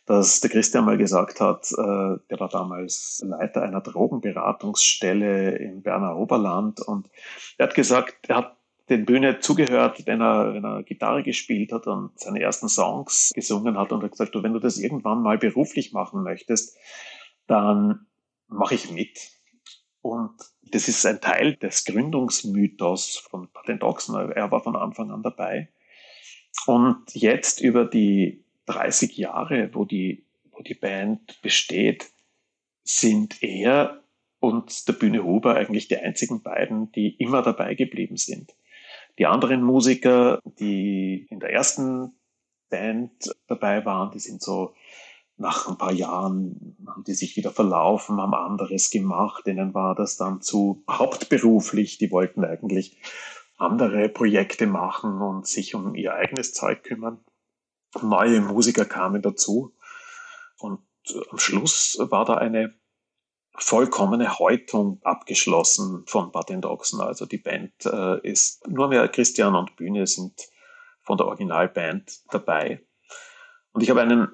dass 0.07 0.41
der 0.41 0.51
Christian 0.51 0.85
mal 0.85 0.99
gesagt 0.99 1.41
hat, 1.41 1.71
äh, 1.73 2.19
der 2.31 2.41
war 2.41 2.49
damals 2.49 3.23
Leiter 3.25 3.63
einer 3.63 3.81
Drogenberatungsstelle 3.81 5.57
im 5.59 5.83
Berner 5.83 6.17
Oberland 6.17 6.81
und 6.81 7.09
er 7.59 7.69
hat 7.69 7.75
gesagt, 7.75 8.29
er 8.29 8.37
hat 8.37 8.57
den 8.89 9.05
Bühne 9.05 9.39
zugehört, 9.41 10.07
wenn 10.07 10.21
er, 10.21 10.55
wenn 10.55 10.65
er 10.65 10.83
Gitarre 10.83 11.23
gespielt 11.23 11.73
hat 11.73 11.87
und 11.87 12.19
seine 12.19 12.41
ersten 12.41 12.69
Songs 12.69 13.31
gesungen 13.35 13.79
hat 13.79 13.93
und 13.93 14.03
hat 14.03 14.11
gesagt, 14.11 14.35
du, 14.35 14.43
wenn 14.43 14.53
du 14.53 14.59
das 14.59 14.79
irgendwann 14.79 15.23
mal 15.23 15.39
beruflich 15.39 15.93
machen 15.93 16.23
möchtest, 16.23 16.77
dann 17.47 18.07
mache 18.49 18.75
ich 18.75 18.91
mit. 18.91 19.31
Und 20.01 20.35
das 20.73 20.89
ist 20.89 21.05
ein 21.07 21.21
Teil 21.21 21.55
des 21.57 21.85
Gründungsmythos 21.85 23.19
von 23.19 23.49
Patent 23.53 23.83
Ochsner. 23.83 24.31
Er 24.35 24.51
war 24.51 24.63
von 24.63 24.75
Anfang 24.75 25.11
an 25.11 25.23
dabei. 25.23 25.69
Und 26.67 27.15
jetzt 27.15 27.61
über 27.61 27.85
die 27.85 28.45
30 28.67 29.17
Jahre, 29.17 29.71
wo 29.75 29.85
die, 29.85 30.25
wo 30.51 30.63
die 30.63 30.75
Band 30.75 31.41
besteht, 31.43 32.11
sind 32.85 33.43
er 33.43 34.03
und 34.41 34.89
der 34.89 34.95
Bühne 34.95 35.23
Huber 35.25 35.55
eigentlich 35.55 35.89
die 35.89 35.99
einzigen 35.99 36.43
beiden, 36.43 36.91
die 36.93 37.15
immer 37.17 37.43
dabei 37.43 37.75
geblieben 37.75 38.17
sind. 38.17 38.55
Die 39.19 39.27
anderen 39.27 39.63
Musiker, 39.63 40.41
die 40.45 41.27
in 41.31 41.39
der 41.39 41.53
ersten 41.53 42.13
Band 42.71 43.13
dabei 43.47 43.85
waren, 43.85 44.11
die 44.11 44.19
sind 44.19 44.43
so 44.43 44.75
nach 45.37 45.69
ein 45.69 45.79
paar 45.79 45.93
Jahren 45.93 46.77
haben 46.87 47.05
die 47.05 47.15
sich 47.15 47.37
wieder 47.37 47.51
verlaufen, 47.51 48.21
haben 48.21 48.35
anderes 48.35 48.91
gemacht, 48.91 49.47
denen 49.47 49.75
war 49.75 49.95
das 49.95 50.17
dann 50.17 50.41
zu 50.41 50.85
hauptberuflich, 50.89 51.99
die 51.99 52.11
wollten 52.11 52.45
eigentlich 52.45 53.01
andere 53.57 54.09
Projekte 54.09 54.67
machen 54.67 55.21
und 55.21 55.47
sich 55.47 55.75
um 55.75 55.95
ihr 55.95 56.15
eigenes 56.15 56.53
Zeug 56.53 56.83
kümmern. 56.85 57.25
Neue 58.01 58.41
Musiker 58.41 58.85
kamen 58.85 59.23
dazu 59.23 59.75
und 60.59 60.81
am 61.31 61.39
Schluss 61.39 61.97
war 61.99 62.25
da 62.25 62.35
eine 62.35 62.75
vollkommene 63.55 64.39
Häutung 64.39 65.01
abgeschlossen 65.03 66.05
von 66.07 66.33
Bad 66.33 66.51
Ochsen. 66.65 67.01
Also 67.01 67.27
die 67.27 67.39
Band 67.39 67.73
äh, 67.85 68.21
ist, 68.27 68.67
nur 68.69 68.89
mehr 68.89 69.07
Christian 69.09 69.55
und 69.55 69.77
Bühne 69.77 70.07
sind 70.07 70.49
von 71.03 71.19
der 71.19 71.27
Originalband 71.27 72.23
dabei. 72.31 72.83
Und 73.73 73.83
ich 73.83 73.91
habe 73.91 74.01
einen 74.01 74.29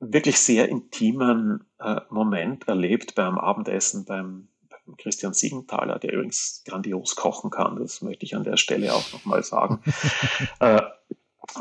wirklich 0.00 0.40
sehr 0.40 0.68
intimen 0.68 1.66
äh, 1.78 2.00
Moment 2.08 2.66
erlebt 2.66 3.14
beim 3.14 3.38
Abendessen 3.38 4.04
beim, 4.06 4.48
beim 4.68 4.96
Christian 4.96 5.34
Siegenthaler, 5.34 5.98
der 5.98 6.14
übrigens 6.14 6.62
grandios 6.64 7.14
kochen 7.16 7.50
kann. 7.50 7.76
Das 7.76 8.02
möchte 8.02 8.24
ich 8.24 8.34
an 8.34 8.44
der 8.44 8.56
Stelle 8.56 8.94
auch 8.94 9.12
nochmal 9.12 9.44
sagen. 9.44 9.82
äh, 10.60 10.80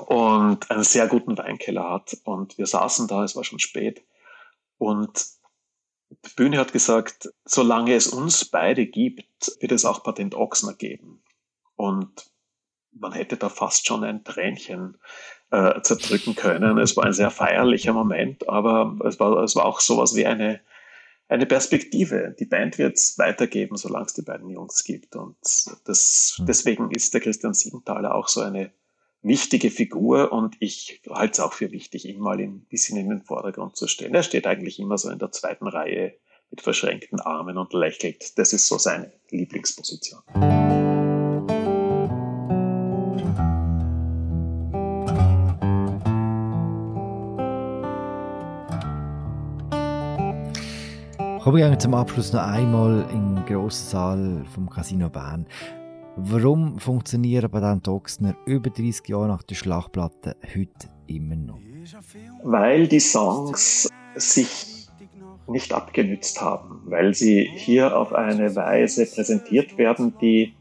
und 0.08 0.70
einen 0.72 0.84
sehr 0.84 1.08
guten 1.08 1.38
Weinkeller 1.38 1.90
hat. 1.90 2.18
Und 2.24 2.58
wir 2.58 2.66
saßen 2.66 3.08
da, 3.08 3.24
es 3.24 3.36
war 3.36 3.44
schon 3.44 3.60
spät. 3.60 4.04
Und 4.78 5.26
die 6.10 6.34
Bühne 6.36 6.58
hat 6.58 6.74
gesagt, 6.74 7.30
solange 7.46 7.94
es 7.94 8.08
uns 8.08 8.46
beide 8.46 8.86
gibt, 8.86 9.52
wird 9.60 9.72
es 9.72 9.86
auch 9.86 10.04
Patent 10.04 10.36
Ochsner 10.36 10.74
geben. 10.74 11.22
Und 11.76 12.32
man 12.92 13.12
hätte 13.12 13.38
da 13.38 13.50
fast 13.50 13.86
schon 13.86 14.04
ein 14.04 14.24
Tränchen 14.24 14.98
äh, 15.52 15.82
zerdrücken 15.82 16.36
können. 16.36 16.78
Es 16.78 16.96
war 16.96 17.06
ein 17.06 17.14
sehr 17.14 17.32
feierlicher 17.32 17.94
Moment, 17.94 18.48
aber 18.48 18.98
es 19.06 19.20
war, 19.20 19.44
es 19.44 19.56
war 19.56 19.66
auch 19.66 19.80
sowas 19.80 20.16
wie 20.16 20.26
eine, 20.26 20.60
eine 21.28 21.46
Perspektive. 21.46 22.36
Die 22.40 22.46
Band 22.46 22.78
wird 22.78 22.98
es 22.98 23.18
weitergeben, 23.18 23.78
solange 23.78 24.06
es 24.06 24.14
die 24.14 24.22
beiden 24.22 24.50
Jungs 24.50 24.84
gibt. 24.84 25.16
Und 25.16 25.38
das, 25.86 26.36
hm. 26.38 26.46
deswegen 26.46 26.92
ist 26.92 27.14
der 27.14 27.22
Christian 27.22 27.54
Siegenthaler 27.54 28.16
auch 28.16 28.28
so 28.28 28.42
eine 28.42 28.72
wichtige 29.22 29.70
Figur 29.70 30.32
und 30.32 30.56
ich 30.60 31.02
halte 31.10 31.34
es 31.34 31.40
auch 31.40 31.54
für 31.54 31.72
wichtig, 31.72 32.06
ihn 32.06 32.20
mal 32.20 32.40
ein 32.40 32.62
bisschen 32.70 32.98
in 32.98 33.10
den 33.10 33.22
Vordergrund 33.22 33.76
zu 33.76 33.88
stellen. 33.88 34.16
Er 34.16 34.24
steht 34.24 34.48
eigentlich 34.48 34.80
immer 34.80 34.98
so 34.98 35.10
in 35.10 35.20
der 35.20 35.32
zweiten 35.32 35.68
Reihe 35.68 36.14
mit 36.52 36.62
verschränkten 36.62 37.20
Armen 37.20 37.58
und 37.58 37.74
lächelt. 37.74 38.38
Das 38.38 38.54
ist 38.54 38.68
so 38.68 38.78
seine 38.78 39.12
Lieblingsposition. 39.30 40.22
Kommen 51.50 51.72
wir 51.72 51.80
zum 51.80 51.96
Abschluss 51.96 52.32
noch 52.32 52.44
einmal 52.44 53.10
im 53.12 53.44
grossen 53.48 53.88
Saal 53.90 54.46
vom 54.54 54.70
Casino 54.70 55.10
Bern. 55.10 55.48
Warum 56.16 56.78
funktionieren 56.78 57.50
Patent 57.50 57.88
Ochsner 57.88 58.36
über 58.46 58.70
30 58.70 59.08
Jahre 59.08 59.30
nach 59.30 59.42
der 59.42 59.56
Schlachtplatte 59.56 60.36
heute 60.44 60.90
immer 61.08 61.36
noch? 61.36 61.58
Weil 62.44 62.88
die 62.88 63.00
Songs 63.00 63.90
sich 64.14 64.88
nicht 65.48 65.74
abgenützt 65.74 66.40
haben, 66.40 66.84
weil 66.86 67.16
sie 67.16 67.50
hier 67.52 67.98
auf 67.98 68.14
eine 68.14 68.56
Weise 68.56 69.08
präsentiert 69.08 69.76
werden, 69.80 70.14
die 70.22 70.54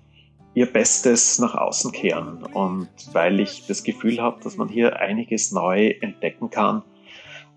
ihr 0.55 0.73
Bestes 0.73 1.39
nach 1.39 1.55
außen 1.55 1.93
kehren 1.93 2.45
und 2.45 2.89
weil 3.13 3.41
ich 3.41 3.67
das 3.67 3.85
Gefühl 3.85 4.23
habe, 4.23 4.43
dass 4.43 4.57
man 4.57 4.71
hier 4.71 4.99
einiges 4.99 5.53
neu 5.53 5.89
entdecken 6.01 6.49
kann 6.49 6.83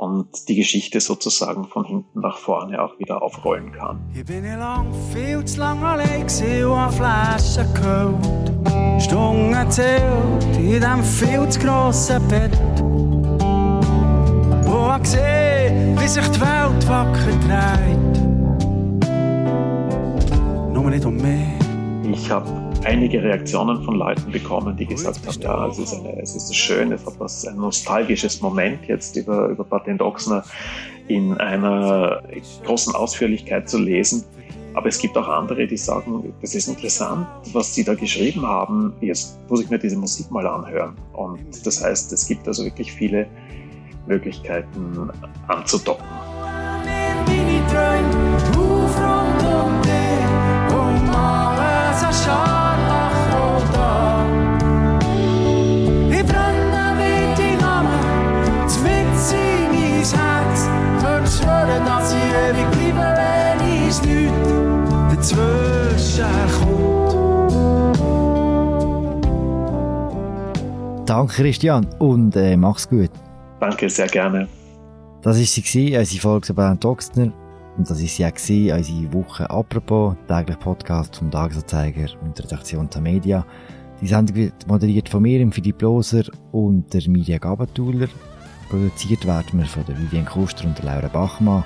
und 0.01 0.49
die 0.49 0.55
Geschichte 0.55 0.99
sozusagen 0.99 1.65
von 1.65 1.85
hinten 1.85 2.21
nach 2.21 2.37
vorne 2.37 2.81
auch 2.81 2.97
wieder 2.97 3.21
aufrollen 3.21 3.71
kann. 3.71 3.99
Ich 4.15 4.25
bin 4.25 4.43
lang, 4.43 4.91
viel 5.13 5.45
zu 5.45 5.59
lange 5.59 5.85
allein 5.85 6.23
und 6.23 6.75
an 6.75 6.91
Flaschen 6.91 7.71
geholt. 7.75 8.51
Stunden 8.99 9.69
zählt 9.69 10.57
in 10.57 10.71
diesem 10.71 11.03
viel 11.03 11.47
zu 11.49 11.59
grossen 11.59 12.27
Bett. 12.29 12.57
Wo 14.65 14.95
ich 14.99 15.07
sehe, 15.07 15.95
wie 15.95 16.07
sich 16.07 16.27
die 16.29 16.41
Welt 16.41 16.89
wacker 16.89 17.37
dreht. 17.45 18.21
Nur 20.73 20.89
nicht 20.89 21.05
um 21.05 21.15
mich. 21.17 22.11
Ich 22.11 22.31
habe 22.31 22.60
einige 22.83 23.21
Reaktionen 23.23 23.83
von 23.83 23.95
Leuten 23.95 24.31
bekommen, 24.31 24.75
die 24.75 24.85
gesagt 24.85 25.25
haben, 25.25 25.41
ja, 25.41 25.67
es 25.67 25.79
ist, 25.79 25.93
eine, 25.93 26.21
es 26.21 26.35
ist 26.35 26.55
schön, 26.55 26.91
es 26.91 27.05
hat 27.05 27.19
was, 27.19 27.45
ein 27.45 27.57
nostalgisches 27.57 28.41
Moment 28.41 28.87
jetzt 28.87 29.15
über, 29.15 29.47
über 29.47 29.63
Patent 29.63 30.01
Ochsner 30.01 30.43
in 31.07 31.37
einer 31.37 32.23
großen 32.65 32.95
Ausführlichkeit 32.95 33.69
zu 33.69 33.77
lesen. 33.77 34.23
Aber 34.73 34.87
es 34.87 34.99
gibt 34.99 35.17
auch 35.17 35.27
andere, 35.27 35.67
die 35.67 35.77
sagen, 35.77 36.33
das 36.41 36.55
ist 36.55 36.69
interessant, 36.69 37.27
was 37.51 37.75
sie 37.75 37.83
da 37.83 37.93
geschrieben 37.93 38.45
haben. 38.45 38.93
Jetzt 39.01 39.37
muss 39.49 39.61
ich 39.61 39.69
mir 39.69 39.77
diese 39.77 39.97
Musik 39.97 40.31
mal 40.31 40.47
anhören. 40.47 40.95
Und 41.11 41.65
das 41.65 41.83
heißt, 41.83 42.13
es 42.13 42.25
gibt 42.25 42.47
also 42.47 42.63
wirklich 42.63 42.91
viele 42.91 43.27
Möglichkeiten 44.07 45.11
anzudocken. 45.47 46.05
Danke, 71.05 71.33
Christian, 71.33 71.87
und 71.99 72.35
äh, 72.35 72.55
mach's 72.57 72.87
gut. 72.87 73.11
Danke, 73.59 73.89
sehr 73.89 74.07
gerne. 74.07 74.47
Das 75.21 75.37
war 75.37 75.43
sie, 75.45 75.97
unsere 75.97 76.21
Folge 76.21 76.47
zu 76.47 76.53
Bernd 76.53 76.83
Oxner. 76.83 77.31
Und 77.77 77.89
das 77.89 78.01
war 78.01 78.31
sie 78.35 78.73
auch, 78.73 78.77
unsere 78.77 79.13
Woche 79.13 79.49
apropos, 79.49 80.15
täglich 80.27 80.59
Podcast 80.59 81.15
vom 81.15 81.31
Tagesanzeiger 81.31 82.07
und 82.23 82.37
der 82.37 82.45
Redaktion 82.45 82.89
der 82.89 83.01
Media. 83.01 83.45
Die 84.01 84.07
Sendung 84.07 84.35
wird 84.35 84.67
moderiert 84.67 85.09
von 85.09 85.21
mir, 85.21 85.47
Philipp 85.51 85.81
Loser 85.81 86.23
und 86.51 86.93
der 86.93 87.07
Mirja 87.07 87.37
Gabatuller. 87.37 88.07
Produziert 88.69 89.25
werden 89.27 89.59
wir 89.59 89.65
von 89.65 89.85
der 89.85 89.97
Vivian 89.97 90.25
Kuster 90.25 90.65
und 90.65 90.77
der 90.77 90.85
Laura 90.85 91.07
Bachmann. 91.07 91.63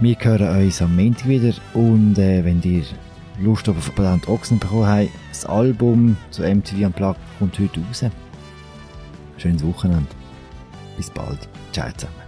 Wir 0.00 0.16
hören 0.20 0.64
uns 0.64 0.80
am 0.80 0.96
Montag 0.96 1.28
wieder 1.28 1.52
und 1.74 2.18
äh, 2.18 2.44
wenn 2.44 2.62
ihr 2.62 2.84
Lust 3.38 3.68
auf 3.68 3.94
Patent 3.94 4.28
Ochsen 4.28 4.58
bekommen 4.58 4.86
habt, 4.86 5.10
das 5.30 5.46
Album 5.46 6.16
zu 6.30 6.42
MTV 6.42 6.86
Unplugged 6.86 7.20
kommt 7.38 7.58
heute 7.58 7.80
raus. 7.80 8.04
Schönes 9.38 9.64
Wochenende. 9.64 10.06
Bis 10.96 11.10
bald. 11.10 11.48
Ciao 11.72 11.90
zusammen. 11.96 12.22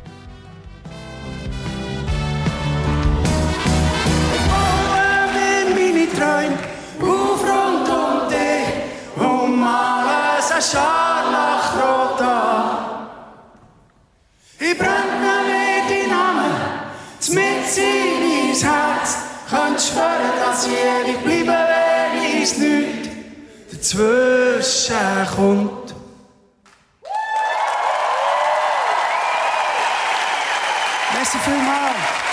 Träume 6.17 6.57
auf 7.01 7.43
rund 7.43 7.89
um 7.89 8.29
dich 8.29 9.17
und 9.17 9.59
malen 9.59 10.41
ein 10.55 11.04
Dass 19.95 20.67
ich 20.67 20.73
ewig 20.73 21.23
bleibe, 21.25 21.57
wenn 21.69 22.43
ich 22.43 22.59
nicht 22.59 23.11
dazwischen 23.71 24.97
kommt. 25.37 25.95
Merci 31.13 31.39
vielmals. 31.39 32.24